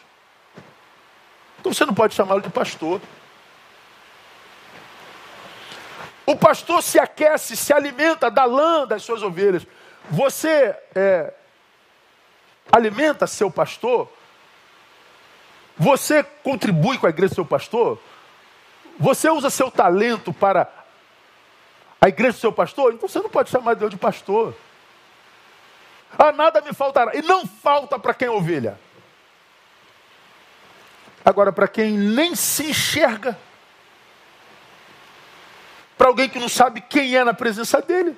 [1.59, 2.99] Então você não pode chamá-lo de pastor.
[6.25, 9.65] O pastor se aquece, se alimenta da lã das suas ovelhas.
[10.09, 11.33] Você é,
[12.71, 14.09] alimenta seu pastor?
[15.77, 17.99] Você contribui com a igreja do seu pastor?
[18.99, 20.71] Você usa seu talento para
[21.99, 22.93] a igreja do seu pastor?
[22.93, 24.53] Então você não pode chamar Deus de pastor.
[26.17, 27.15] Ah, nada me faltará.
[27.15, 28.79] E não falta para quem é ovelha.
[31.25, 33.37] Agora, para quem nem se enxerga,
[35.97, 38.15] para alguém que não sabe quem é na presença dele,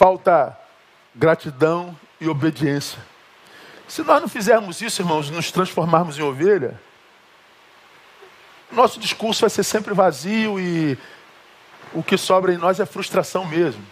[0.00, 0.58] falta
[1.14, 2.98] gratidão e obediência.
[3.86, 6.80] Se nós não fizermos isso, irmãos, nos transformarmos em ovelha,
[8.72, 10.96] nosso discurso vai ser sempre vazio e
[11.92, 13.84] o que sobra em nós é frustração mesmo.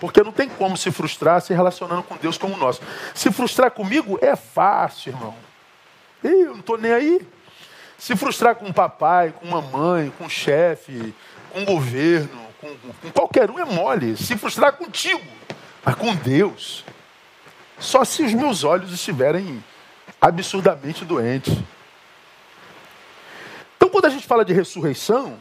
[0.00, 2.80] Porque não tem como se frustrar se relacionando com Deus como nós.
[3.14, 5.36] Se frustrar comigo é fácil, irmão.
[6.24, 7.28] Eu não estou nem aí.
[7.96, 11.14] Se frustrar com o papai, com mamãe, com o chefe,
[11.52, 14.16] com o governo, com, com qualquer um é mole.
[14.16, 15.22] Se frustrar contigo,
[15.84, 16.84] mas com Deus.
[17.78, 19.64] Só se os meus olhos estiverem
[20.20, 21.56] absurdamente doentes.
[23.76, 25.38] Então, quando a gente fala de ressurreição,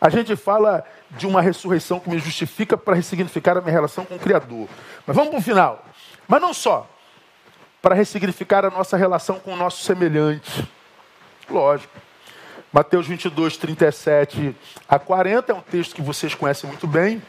[0.00, 4.16] a gente fala de uma ressurreição que me justifica para ressignificar a minha relação com
[4.16, 4.68] o Criador.
[5.06, 5.84] Mas vamos para o final.
[6.26, 6.88] Mas não só.
[7.82, 10.66] Para ressignificar a nossa relação com o nosso semelhante.
[11.48, 12.05] Lógico.
[12.76, 14.54] Mateus 22, 37
[14.86, 17.22] a 40 é um texto que vocês conhecem muito bem,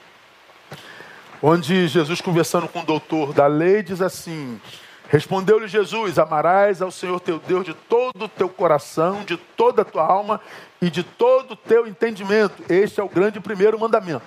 [1.42, 4.60] onde Jesus, conversando com o doutor da lei, diz assim:
[5.08, 9.86] Respondeu-lhe Jesus: Amarás ao Senhor teu Deus de todo o teu coração, de toda a
[9.86, 10.42] tua alma
[10.82, 12.62] e de todo o teu entendimento.
[12.68, 14.26] Este é o grande primeiro mandamento.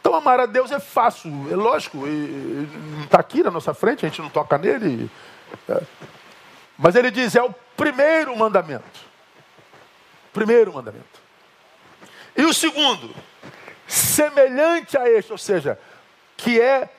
[0.00, 2.04] Então, amar a Deus é fácil, é lógico,
[3.02, 5.10] está aqui na nossa frente, a gente não toca nele.
[5.68, 5.82] É.
[6.78, 9.03] Mas ele diz: é o primeiro mandamento.
[10.34, 11.22] Primeiro mandamento.
[12.36, 13.14] E o segundo,
[13.86, 15.78] semelhante a este, ou seja,
[16.36, 16.90] que é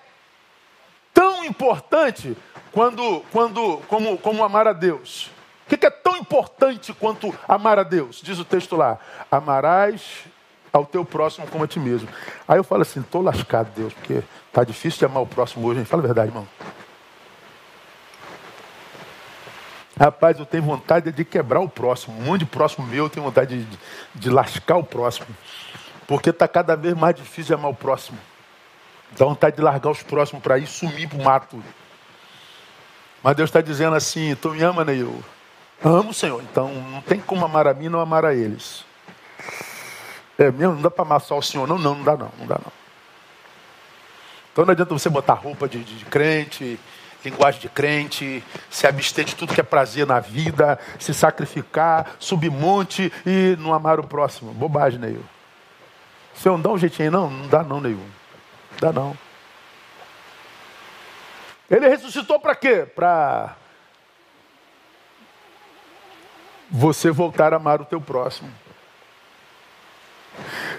[1.14, 2.36] tão importante
[2.72, 5.30] quando, quando, como, como amar a Deus.
[5.66, 8.22] O que é tão importante quanto amar a Deus?
[8.24, 8.98] Diz o texto lá:
[9.30, 10.24] amarás
[10.72, 12.08] ao teu próximo como a ti mesmo.
[12.48, 15.80] Aí eu falo assim: estou lascado, Deus, porque está difícil de amar o próximo hoje.
[15.80, 15.86] Hein?
[15.86, 16.48] Fala a verdade, irmão.
[19.98, 22.18] Rapaz, eu tenho vontade de quebrar o próximo.
[22.20, 23.80] Um monte de próximo meu, eu tenho vontade de,
[24.14, 25.28] de lascar o próximo.
[26.06, 28.18] Porque está cada vez mais difícil amar o próximo.
[29.18, 31.64] Dá vontade de largar os próximos para ir sumir para o mato.
[33.24, 35.24] Mas Deus está dizendo assim: Tu me ama, Neil?
[35.84, 36.44] Amo, Senhor.
[36.44, 38.84] Então não tem como amar a mim não amar a eles.
[40.38, 40.76] É mesmo?
[40.76, 41.66] Não dá para amar só o Senhor?
[41.68, 42.32] Não, não, não dá não.
[42.38, 42.72] Não dá não.
[44.52, 46.80] Então não adianta você botar roupa de, de crente,
[47.30, 52.52] linguagem de crente, se abster de tudo que é prazer na vida, se sacrificar, subir
[52.52, 54.54] monte e não amar o próximo.
[54.54, 55.24] Bobagem, Neil.
[56.36, 57.12] Senhor, não dá um jeitinho aí?
[57.12, 57.98] Não, não dá não, Neil.
[57.98, 59.18] Não dá não.
[61.70, 62.86] Ele ressuscitou para quê?
[62.86, 63.56] Para
[66.70, 68.52] você voltar a amar o teu próximo.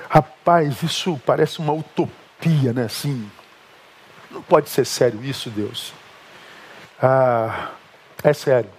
[0.08, 2.84] Rapaz, isso parece uma utopia, né?
[2.84, 3.30] Assim,
[4.30, 5.92] não pode ser sério isso, Deus.
[7.00, 7.70] Ah,
[8.22, 8.70] é sério.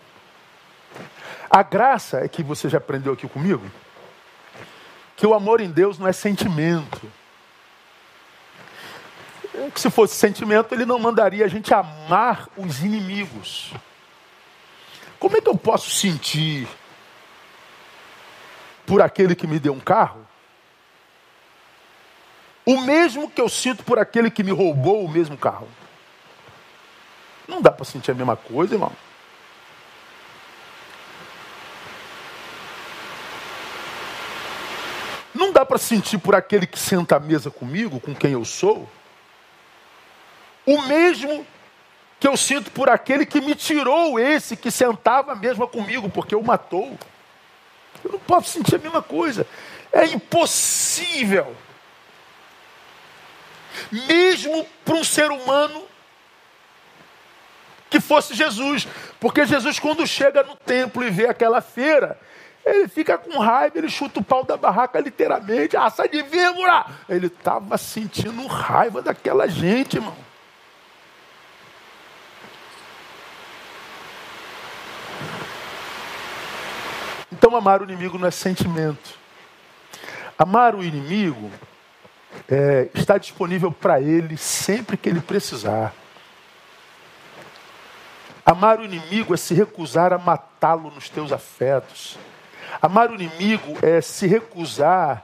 [1.49, 3.69] A graça é que você já aprendeu aqui comigo
[5.15, 7.01] que o amor em Deus não é sentimento.
[9.73, 13.73] Que se fosse sentimento, ele não mandaria a gente amar os inimigos.
[15.19, 16.67] Como é que eu posso sentir
[18.85, 20.27] por aquele que me deu um carro
[22.67, 25.69] o mesmo que eu sinto por aquele que me roubou o mesmo carro?
[27.47, 28.91] Não dá para sentir a mesma coisa, irmão.
[35.33, 38.89] Não dá para sentir por aquele que senta à mesa comigo, com quem eu sou,
[40.65, 41.47] o mesmo
[42.19, 46.43] que eu sinto por aquele que me tirou esse que sentava mesmo comigo, porque o
[46.43, 46.97] matou.
[48.03, 49.47] Eu não posso sentir a mesma coisa.
[49.91, 51.55] É impossível.
[53.91, 55.86] Mesmo para um ser humano
[57.89, 58.87] que fosse Jesus.
[59.19, 62.19] Porque Jesus, quando chega no templo e vê aquela feira,
[62.65, 66.85] ele fica com raiva, ele chuta o pau da barraca literalmente, ah, sai de víbora!
[67.07, 70.15] Ele estava sentindo raiva daquela gente, irmão.
[77.31, 79.17] Então, amar o inimigo não é sentimento.
[80.37, 81.49] Amar o inimigo
[82.49, 85.93] é, está disponível para ele sempre que ele precisar.
[88.47, 92.17] Amar o inimigo é se recusar a matá-lo nos teus afetos.
[92.81, 95.21] Amar o inimigo é se recusar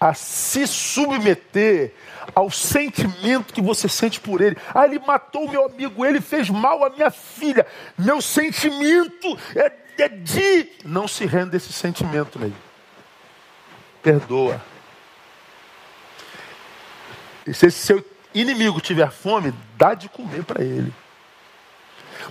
[0.00, 1.92] a se submeter
[2.34, 4.56] ao sentimento que você sente por ele.
[4.74, 7.66] Ah, ele matou meu amigo, ele fez mal à minha filha.
[7.98, 10.70] Meu sentimento é, é de.
[10.86, 12.54] Não se renda esse sentimento, Ney.
[14.02, 14.58] Perdoa.
[17.46, 18.02] E se esse seu
[18.32, 21.03] inimigo tiver fome, dá de comer para ele.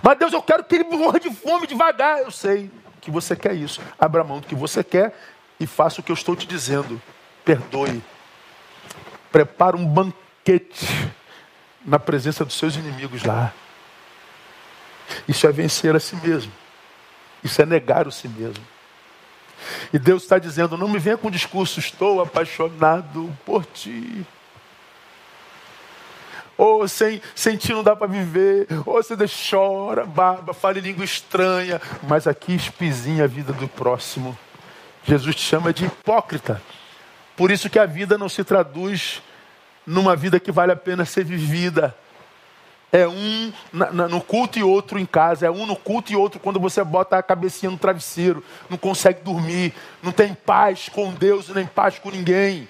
[0.01, 2.19] Mas Deus, eu quero que ele morra de fome devagar.
[2.19, 2.71] Eu sei
[3.01, 3.81] que você quer isso.
[3.99, 5.17] Abra mão do que você quer
[5.59, 7.01] e faça o que eu estou te dizendo.
[7.43, 8.01] Perdoe.
[9.31, 10.87] Prepara um banquete
[11.85, 13.53] na presença dos seus inimigos lá.
[15.27, 16.51] Isso é vencer a si mesmo.
[17.43, 18.63] Isso é negar o si mesmo.
[19.91, 24.25] E Deus está dizendo: não me venha com discurso, estou apaixonado por ti
[26.57, 27.19] ou sem,
[27.57, 29.15] ti não dá para viver, ou você
[29.49, 34.37] chora, barba, fala em língua estranha, mas aqui espizinha a vida do próximo.
[35.03, 36.61] Jesus te chama de hipócrita.
[37.35, 39.21] Por isso que a vida não se traduz
[39.85, 41.95] numa vida que vale a pena ser vivida.
[42.91, 45.47] É um na, na, no culto e outro em casa.
[45.47, 48.43] É um no culto e outro quando você bota a cabecinha no travesseiro.
[48.69, 49.73] Não consegue dormir.
[50.01, 52.69] Não tem paz com Deus nem paz com ninguém.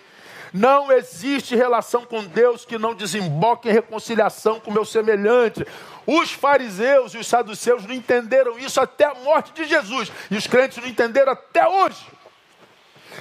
[0.53, 5.65] Não existe relação com Deus que não desemboque em reconciliação com o meu semelhante.
[6.05, 10.11] Os fariseus e os saduceus não entenderam isso até a morte de Jesus.
[10.29, 12.05] E os crentes não entenderam até hoje.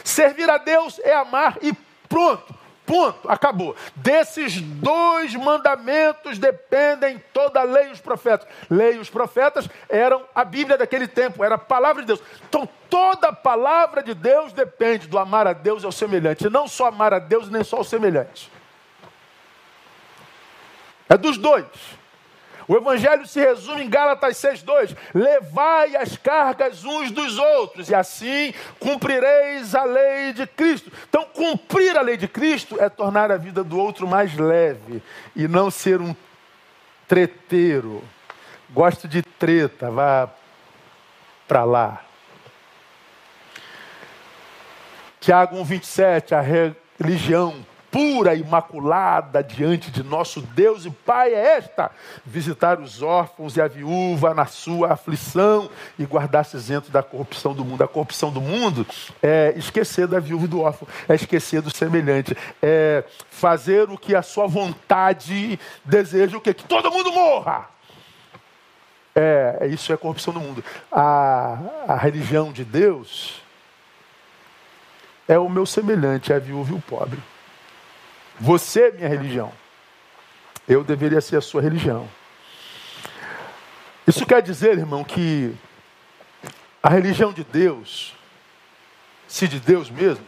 [0.05, 1.73] Servir a Deus é amar e
[2.07, 2.62] pronto.
[2.93, 3.75] Ponto, acabou.
[3.97, 8.47] Desses dois mandamentos dependem toda a lei e os profetas.
[8.69, 12.23] Lei e os profetas eram a Bíblia daquele tempo, era a palavra de Deus.
[12.47, 16.51] Então toda a palavra de Deus depende do amar a Deus e ao semelhante.
[16.51, 18.53] Não só amar a Deus, nem só ao semelhante.
[21.09, 21.65] É dos dois.
[22.69, 28.55] O Evangelho se resume em Gálatas 6,2: Levai as cargas uns dos outros, e assim
[28.79, 30.93] cumprireis a lei de Cristo.
[31.09, 35.03] Então, cumprir a lei de Cristo é tornar a vida do outro mais leve
[35.35, 36.15] e não ser um
[37.09, 38.03] treteiro.
[38.71, 40.31] Gosto de treta, vá
[41.47, 42.05] para lá.
[45.21, 46.41] Tiago 1,27, a
[46.99, 51.91] religião pura, imaculada diante de nosso Deus e Pai é esta:
[52.25, 57.65] visitar os órfãos e a viúva na sua aflição e guardar-se isento da corrupção do
[57.65, 57.85] mundo.
[57.85, 58.87] A corrupção do mundo
[59.23, 64.17] é esquecer da viúva e do órfão, é esquecer do semelhante, é fazer o que
[64.17, 66.55] a sua vontade deseja, o quê?
[66.55, 67.69] Que todo mundo morra.
[69.15, 70.65] É, isso é corrupção do mundo.
[70.91, 73.43] A, a religião de Deus
[75.29, 77.21] é o meu semelhante, é a viúva e o pobre.
[78.41, 79.53] Você é minha religião.
[80.69, 82.09] Eu deveria ser a sua religião.
[84.07, 85.55] Isso quer dizer, irmão, que
[86.83, 88.15] a religião de Deus,
[89.29, 90.25] se de Deus mesmo,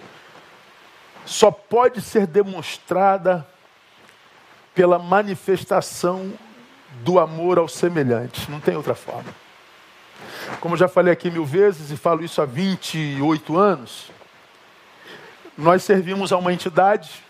[1.24, 3.46] só pode ser demonstrada
[4.74, 6.32] pela manifestação
[7.02, 8.50] do amor ao semelhante.
[8.50, 9.34] Não tem outra forma.
[10.60, 14.10] Como já falei aqui mil vezes e falo isso há 28 anos,
[15.56, 17.22] nós servimos a uma entidade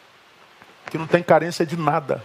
[0.94, 2.22] que não tem carência de nada.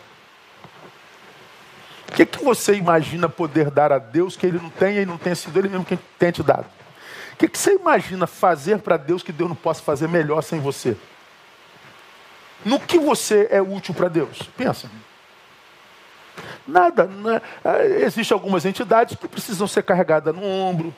[2.07, 5.17] O que, que você imagina poder dar a Deus que ele não tenha e não
[5.17, 6.67] tenha sido ele mesmo quem tenha te dado?
[7.34, 10.59] O que, que você imagina fazer para Deus que Deus não possa fazer melhor sem
[10.59, 10.95] você?
[12.63, 14.43] No que você é útil para Deus?
[14.55, 14.88] Pensa.
[16.67, 17.05] Nada.
[17.05, 17.41] Né?
[18.05, 20.93] Existem algumas entidades que precisam ser carregadas no ombro,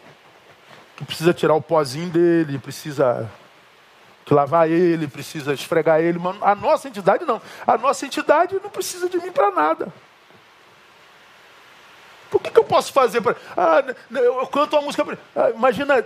[0.97, 3.31] que precisa tirar o pozinho dele, precisa
[4.29, 6.19] lavar ele, precisa esfregar ele.
[6.19, 7.41] Mas a nossa entidade não.
[7.65, 9.91] A nossa entidade não precisa de mim para nada.
[12.31, 13.35] Por que, que eu posso fazer para.
[13.57, 15.05] Ah, eu canto uma música.
[15.35, 16.03] Ah, imagina,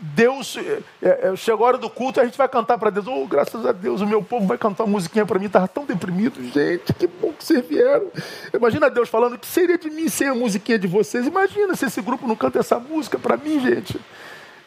[0.00, 0.56] Deus.
[1.00, 3.06] É, é, chegou a hora do culto e a gente vai cantar para Deus.
[3.06, 5.46] Oh, graças a Deus, o meu povo vai cantar uma musiquinha para mim.
[5.46, 6.42] Estava tão deprimido.
[6.52, 8.10] Gente, que bom que vocês vieram.
[8.52, 11.24] Imagina Deus falando que seria de mim sem a musiquinha de vocês.
[11.24, 14.00] Imagina se esse grupo não canta essa música para mim, gente.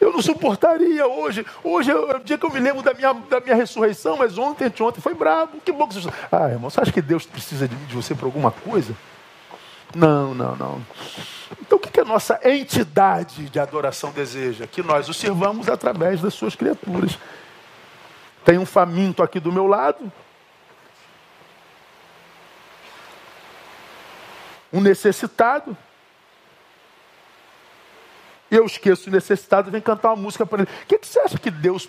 [0.02, 1.46] Eu não suportaria hoje.
[1.64, 4.66] Hoje é o dia que eu me lembro da minha, da minha ressurreição, mas ontem,
[4.66, 5.62] anteontem foi brabo.
[5.64, 6.10] Que bom que você.
[6.32, 8.96] Ah, irmão, você acha que Deus precisa de, de você por alguma coisa?
[9.96, 10.86] Não, não, não.
[11.62, 14.66] Então o que, que a nossa entidade de adoração deseja?
[14.66, 17.20] Que nós o sirvamos através das suas criaturas.
[18.44, 20.12] Tem um faminto aqui do meu lado.
[24.74, 25.78] Um necessitado.
[28.52, 30.72] Eu esqueço o necessitado vem cantar uma música para ele.
[30.84, 31.88] O que, que você acha que Deus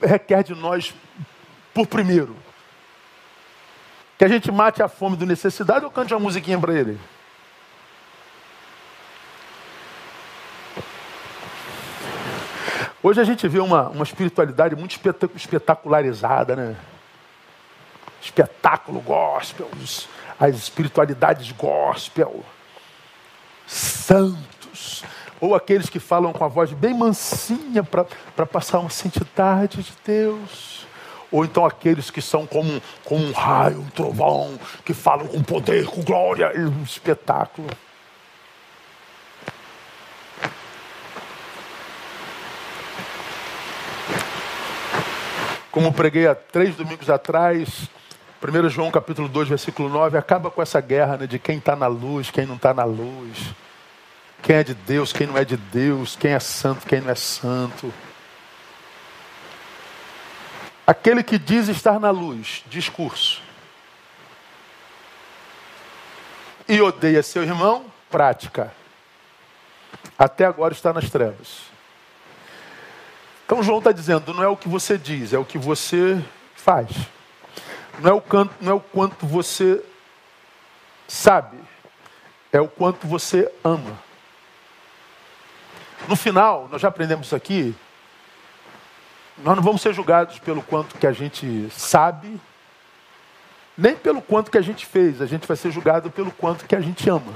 [0.00, 0.94] requer de nós
[1.74, 2.34] por primeiro?
[4.16, 6.98] Que a gente mate a fome do necessidade ou cante uma musiquinha para ele?
[13.02, 14.98] Hoje a gente vê uma, uma espiritualidade muito
[15.34, 16.76] espetacularizada, né?
[18.22, 19.68] Espetáculo gospel,
[20.38, 22.44] as espiritualidades gospel,
[23.66, 25.04] santos,
[25.42, 30.86] ou aqueles que falam com a voz bem mansinha para passar uma santidade de Deus.
[31.32, 35.86] Ou então aqueles que são como, como um raio, um trovão, que falam com poder,
[35.86, 37.68] com glória, um espetáculo.
[45.72, 47.90] Como preguei há três domingos atrás,
[48.40, 51.88] 1 João capítulo 2, versículo 9, acaba com essa guerra né, de quem está na
[51.88, 53.52] luz, quem não está na luz.
[54.42, 57.14] Quem é de Deus, quem não é de Deus, quem é santo, quem não é
[57.14, 57.94] santo.
[60.84, 63.40] Aquele que diz estar na luz, discurso.
[66.68, 68.74] E odeia seu irmão, prática.
[70.18, 71.62] Até agora está nas trevas.
[73.46, 76.22] Então João está dizendo, não é o que você diz, é o que você
[76.56, 76.90] faz.
[78.00, 79.84] Não é o, canto, não é o quanto você
[81.06, 81.58] sabe,
[82.50, 83.98] é o quanto você ama.
[86.08, 87.74] No final, nós já aprendemos aqui,
[89.38, 92.40] nós não vamos ser julgados pelo quanto que a gente sabe,
[93.76, 96.74] nem pelo quanto que a gente fez, a gente vai ser julgado pelo quanto que
[96.74, 97.32] a gente ama.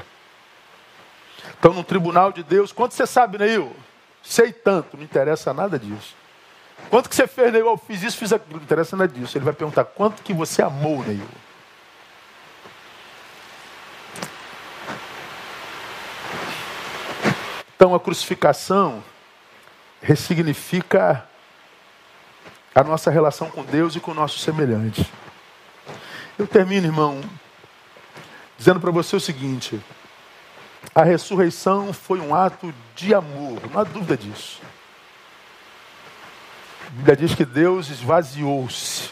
[1.58, 3.74] Então, no tribunal de Deus, quanto você sabe, Neil?
[4.22, 6.14] Sei tanto, não interessa nada disso.
[6.90, 7.66] Quanto que você fez, Neil?
[7.66, 9.38] Eu fiz isso, fiz aquilo, não interessa nada disso.
[9.38, 11.26] Ele vai perguntar, quanto que você amou, Neil?
[17.76, 19.04] Então a crucificação
[20.00, 21.28] ressignifica
[22.74, 25.06] a nossa relação com Deus e com o nosso semelhante.
[26.38, 27.22] Eu termino, irmão,
[28.56, 29.78] dizendo para você o seguinte:
[30.94, 34.62] a ressurreição foi um ato de amor, não há dúvida disso.
[36.86, 39.10] A Bíblia diz que Deus esvaziou-se,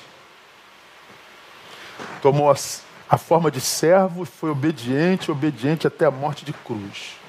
[2.22, 7.23] tomou a, forma de servo e foi obediente, obediente até a morte de cruz.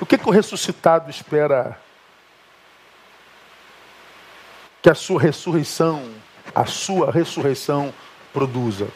[0.00, 1.78] O que, que o ressuscitado espera
[4.82, 6.10] que a sua ressurreição
[6.54, 7.92] a sua ressurreição
[8.32, 8.88] produza.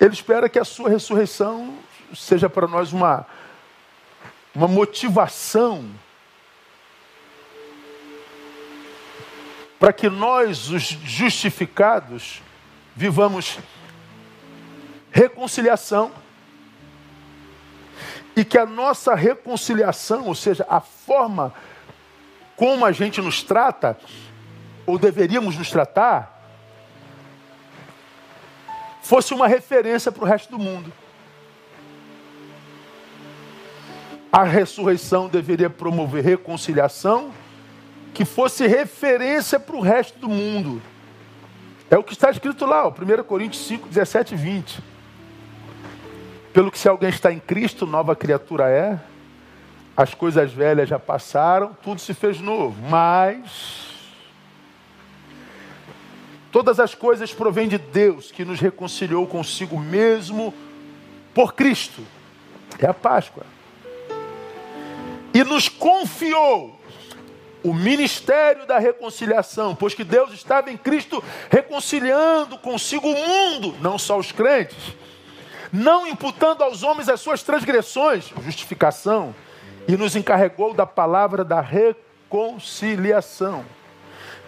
[0.00, 1.78] Ele espera que a sua ressurreição
[2.14, 3.26] seja para nós uma,
[4.54, 5.88] uma motivação
[9.78, 12.40] para que nós, os justificados,
[12.94, 13.58] vivamos
[15.10, 16.12] reconciliação
[18.36, 21.54] e que a nossa reconciliação, ou seja, a forma
[22.54, 23.98] como a gente nos trata,
[24.84, 26.36] ou deveríamos nos tratar,
[29.02, 30.92] fosse uma referência para o resto do mundo.
[34.30, 37.32] A ressurreição deveria promover reconciliação
[38.12, 40.82] que fosse referência para o resto do mundo.
[41.90, 44.95] É o que está escrito lá, ó, 1 Coríntios 5, 17 e 20.
[46.56, 48.98] Pelo que se alguém está em Cristo, nova criatura é,
[49.94, 52.74] as coisas velhas já passaram, tudo se fez novo.
[52.88, 53.90] Mas
[56.50, 60.54] todas as coisas provêm de Deus, que nos reconciliou consigo mesmo
[61.34, 62.00] por Cristo.
[62.78, 63.44] É a Páscoa.
[65.34, 66.80] E nos confiou
[67.62, 73.98] o ministério da reconciliação, pois que Deus estava em Cristo reconciliando consigo o mundo, não
[73.98, 74.96] só os crentes,
[75.72, 79.34] não imputando aos homens as suas transgressões, justificação,
[79.88, 83.64] e nos encarregou da palavra da reconciliação.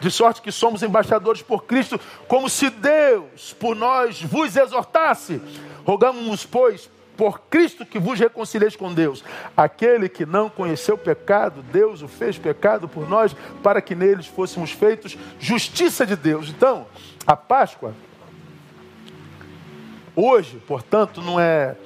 [0.00, 5.42] De sorte que somos embaixadores por Cristo, como se Deus por nós vos exortasse.
[5.84, 9.24] Rogamos, pois, por Cristo que vos reconcilieis com Deus.
[9.56, 14.70] Aquele que não conheceu pecado, Deus o fez pecado por nós, para que neles fôssemos
[14.70, 16.48] feitos justiça de Deus.
[16.48, 16.86] Então,
[17.26, 17.92] a Páscoa,
[20.20, 21.76] hoje, portanto, não é,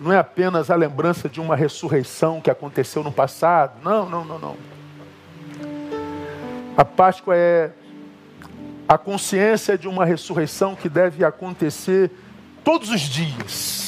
[0.00, 3.82] não é apenas a lembrança de uma ressurreição que aconteceu no passado.
[3.82, 4.56] Não, não, não, não.
[6.76, 7.70] A Páscoa é
[8.88, 12.10] a consciência de uma ressurreição que deve acontecer
[12.62, 13.84] todos os dias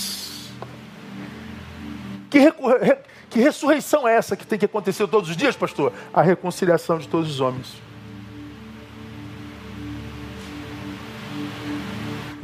[2.36, 2.52] que,
[3.30, 5.92] que ressurreição é essa que tem que acontecer todos os dias, pastor?
[6.12, 7.85] A reconciliação de todos os homens.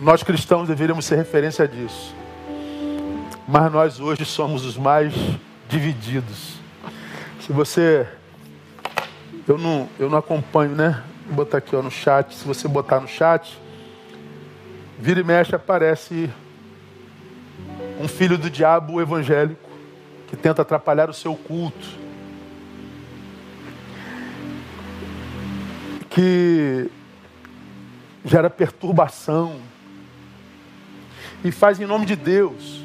[0.03, 2.13] Nós cristãos deveríamos ser referência disso.
[3.47, 5.15] Mas nós hoje somos os mais
[5.69, 6.57] divididos.
[7.41, 8.05] Se você.
[9.47, 11.05] Eu não, eu não acompanho, né?
[11.27, 12.35] Vou botar aqui ó, no chat.
[12.35, 13.57] Se você botar no chat,
[14.99, 16.29] vira e mexe aparece
[18.01, 19.71] um filho do diabo evangélico
[20.27, 21.87] que tenta atrapalhar o seu culto,
[26.11, 26.91] que
[28.25, 29.71] gera perturbação
[31.45, 32.83] e faz em nome de Deus.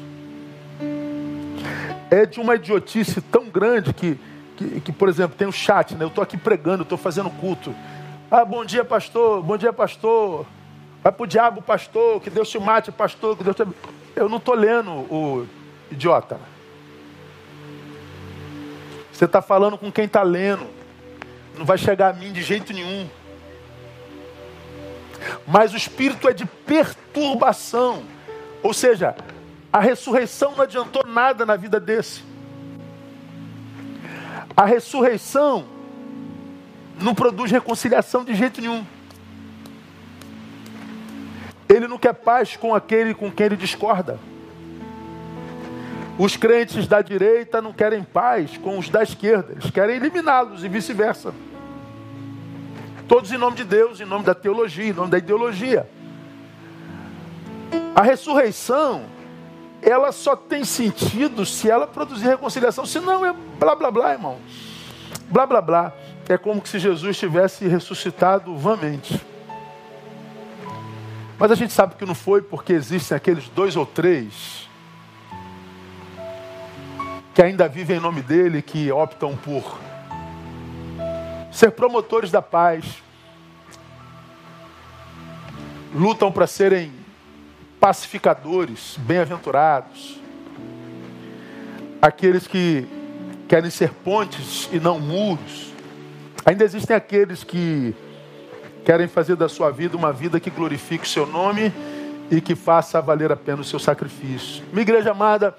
[2.10, 4.18] É de uma idiotice tão grande que,
[4.56, 6.04] que, que por exemplo, tem o um chat, né?
[6.04, 7.74] Eu estou aqui pregando, estou fazendo culto.
[8.30, 9.42] Ah, bom dia, pastor.
[9.42, 10.46] Bom dia, pastor.
[11.02, 12.20] Vai pro diabo, pastor.
[12.20, 13.36] Que Deus te mate, pastor.
[13.36, 13.64] Que Deus te...
[14.16, 15.46] Eu não estou lendo o
[15.90, 16.40] idiota.
[19.12, 20.66] Você está falando com quem está lendo.
[21.56, 23.08] Não vai chegar a mim de jeito nenhum.
[25.46, 28.02] Mas o espírito é de perturbação.
[28.62, 29.14] Ou seja,
[29.72, 32.22] a ressurreição não adiantou nada na vida desse.
[34.56, 35.66] A ressurreição
[37.00, 38.84] não produz reconciliação de jeito nenhum.
[41.68, 44.18] Ele não quer paz com aquele com quem ele discorda.
[46.18, 50.68] Os crentes da direita não querem paz com os da esquerda, eles querem eliminá-los e
[50.68, 51.32] vice-versa.
[53.06, 55.88] Todos em nome de Deus, em nome da teologia, em nome da ideologia.
[57.94, 59.04] A ressurreição,
[59.82, 64.38] ela só tem sentido se ela produzir reconciliação, senão é blá blá blá, irmão.
[65.28, 65.92] Blá blá blá.
[66.28, 69.20] É como se Jesus tivesse ressuscitado vamente.
[71.38, 74.68] Mas a gente sabe que não foi porque existem aqueles dois ou três
[77.38, 79.78] que ainda vivem em nome dele, que optam por
[81.52, 83.00] ser promotores da paz,
[85.94, 86.92] lutam para serem
[87.80, 90.20] pacificadores, bem-aventurados,
[92.00, 92.86] aqueles que
[93.48, 95.72] querem ser pontes e não muros.
[96.44, 97.94] Ainda existem aqueles que
[98.84, 101.72] querem fazer da sua vida uma vida que glorifique o seu nome
[102.30, 104.64] e que faça valer a pena o seu sacrifício.
[104.72, 105.56] Minha igreja amada,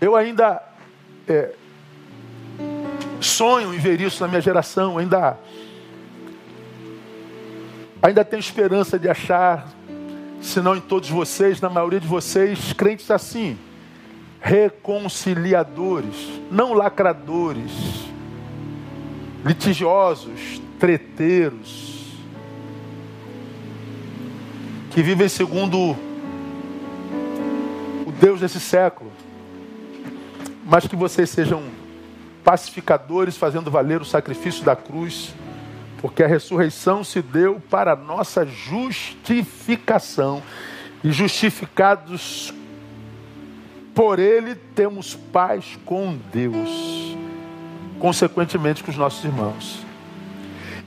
[0.00, 0.62] eu ainda
[1.28, 1.54] é,
[3.20, 5.38] sonho em ver isso na minha geração, ainda,
[8.02, 9.68] ainda tenho esperança de achar,
[10.40, 13.58] se não em todos vocês, na maioria de vocês, crentes assim,
[14.40, 17.72] reconciliadores, não lacradores,
[19.44, 21.90] litigiosos, treteiros,
[24.90, 25.96] que vivem segundo
[28.06, 29.10] o Deus desse século,
[30.64, 31.62] mas que vocês sejam
[32.42, 35.34] pacificadores, fazendo valer o sacrifício da cruz
[36.00, 40.42] porque a ressurreição se deu para nossa justificação,
[41.02, 42.52] e justificados
[43.94, 47.16] por Ele temos paz com Deus,
[47.98, 49.84] consequentemente com os nossos irmãos.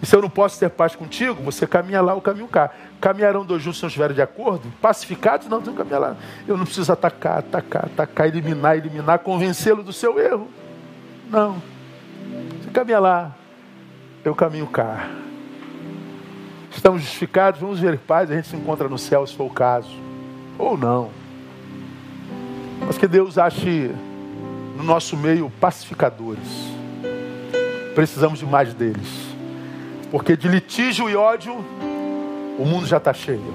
[0.01, 2.71] E se eu não posso ter paz contigo, você caminha lá, eu caminho cá.
[2.99, 4.71] Caminharão dois juntos se não estiverem de acordo?
[4.81, 5.47] Pacificados?
[5.47, 6.17] Não, tem que caminhar lá.
[6.45, 10.49] Eu não preciso atacar, atacar, atacar, eliminar, eliminar, convencê-lo do seu erro.
[11.29, 11.61] Não.
[12.61, 13.31] Você caminha lá,
[14.23, 15.09] eu caminho cá.
[16.71, 19.95] Estamos justificados, vamos ver paz, a gente se encontra no céu se for o caso.
[20.57, 21.11] Ou não.
[22.85, 23.91] Mas que Deus ache
[24.75, 26.47] no nosso meio pacificadores.
[27.93, 29.07] Precisamos de mais deles.
[30.09, 31.53] Porque de litígio e ódio,
[32.57, 33.53] o mundo já está cheio.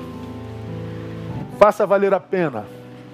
[1.59, 2.65] Faça valer a pena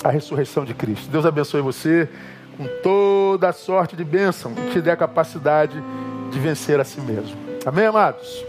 [0.03, 1.11] a ressurreição de Cristo.
[1.11, 2.09] Deus abençoe você
[2.57, 5.83] com toda a sorte de bênção e te dê a capacidade
[6.31, 7.44] de vencer a si mesmo.
[7.67, 8.45] Amém, amados?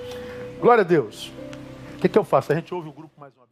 [0.59, 1.31] Glória a Deus.
[1.95, 2.51] O que, que eu faço?
[2.51, 3.44] A gente ouve o grupo mais uma.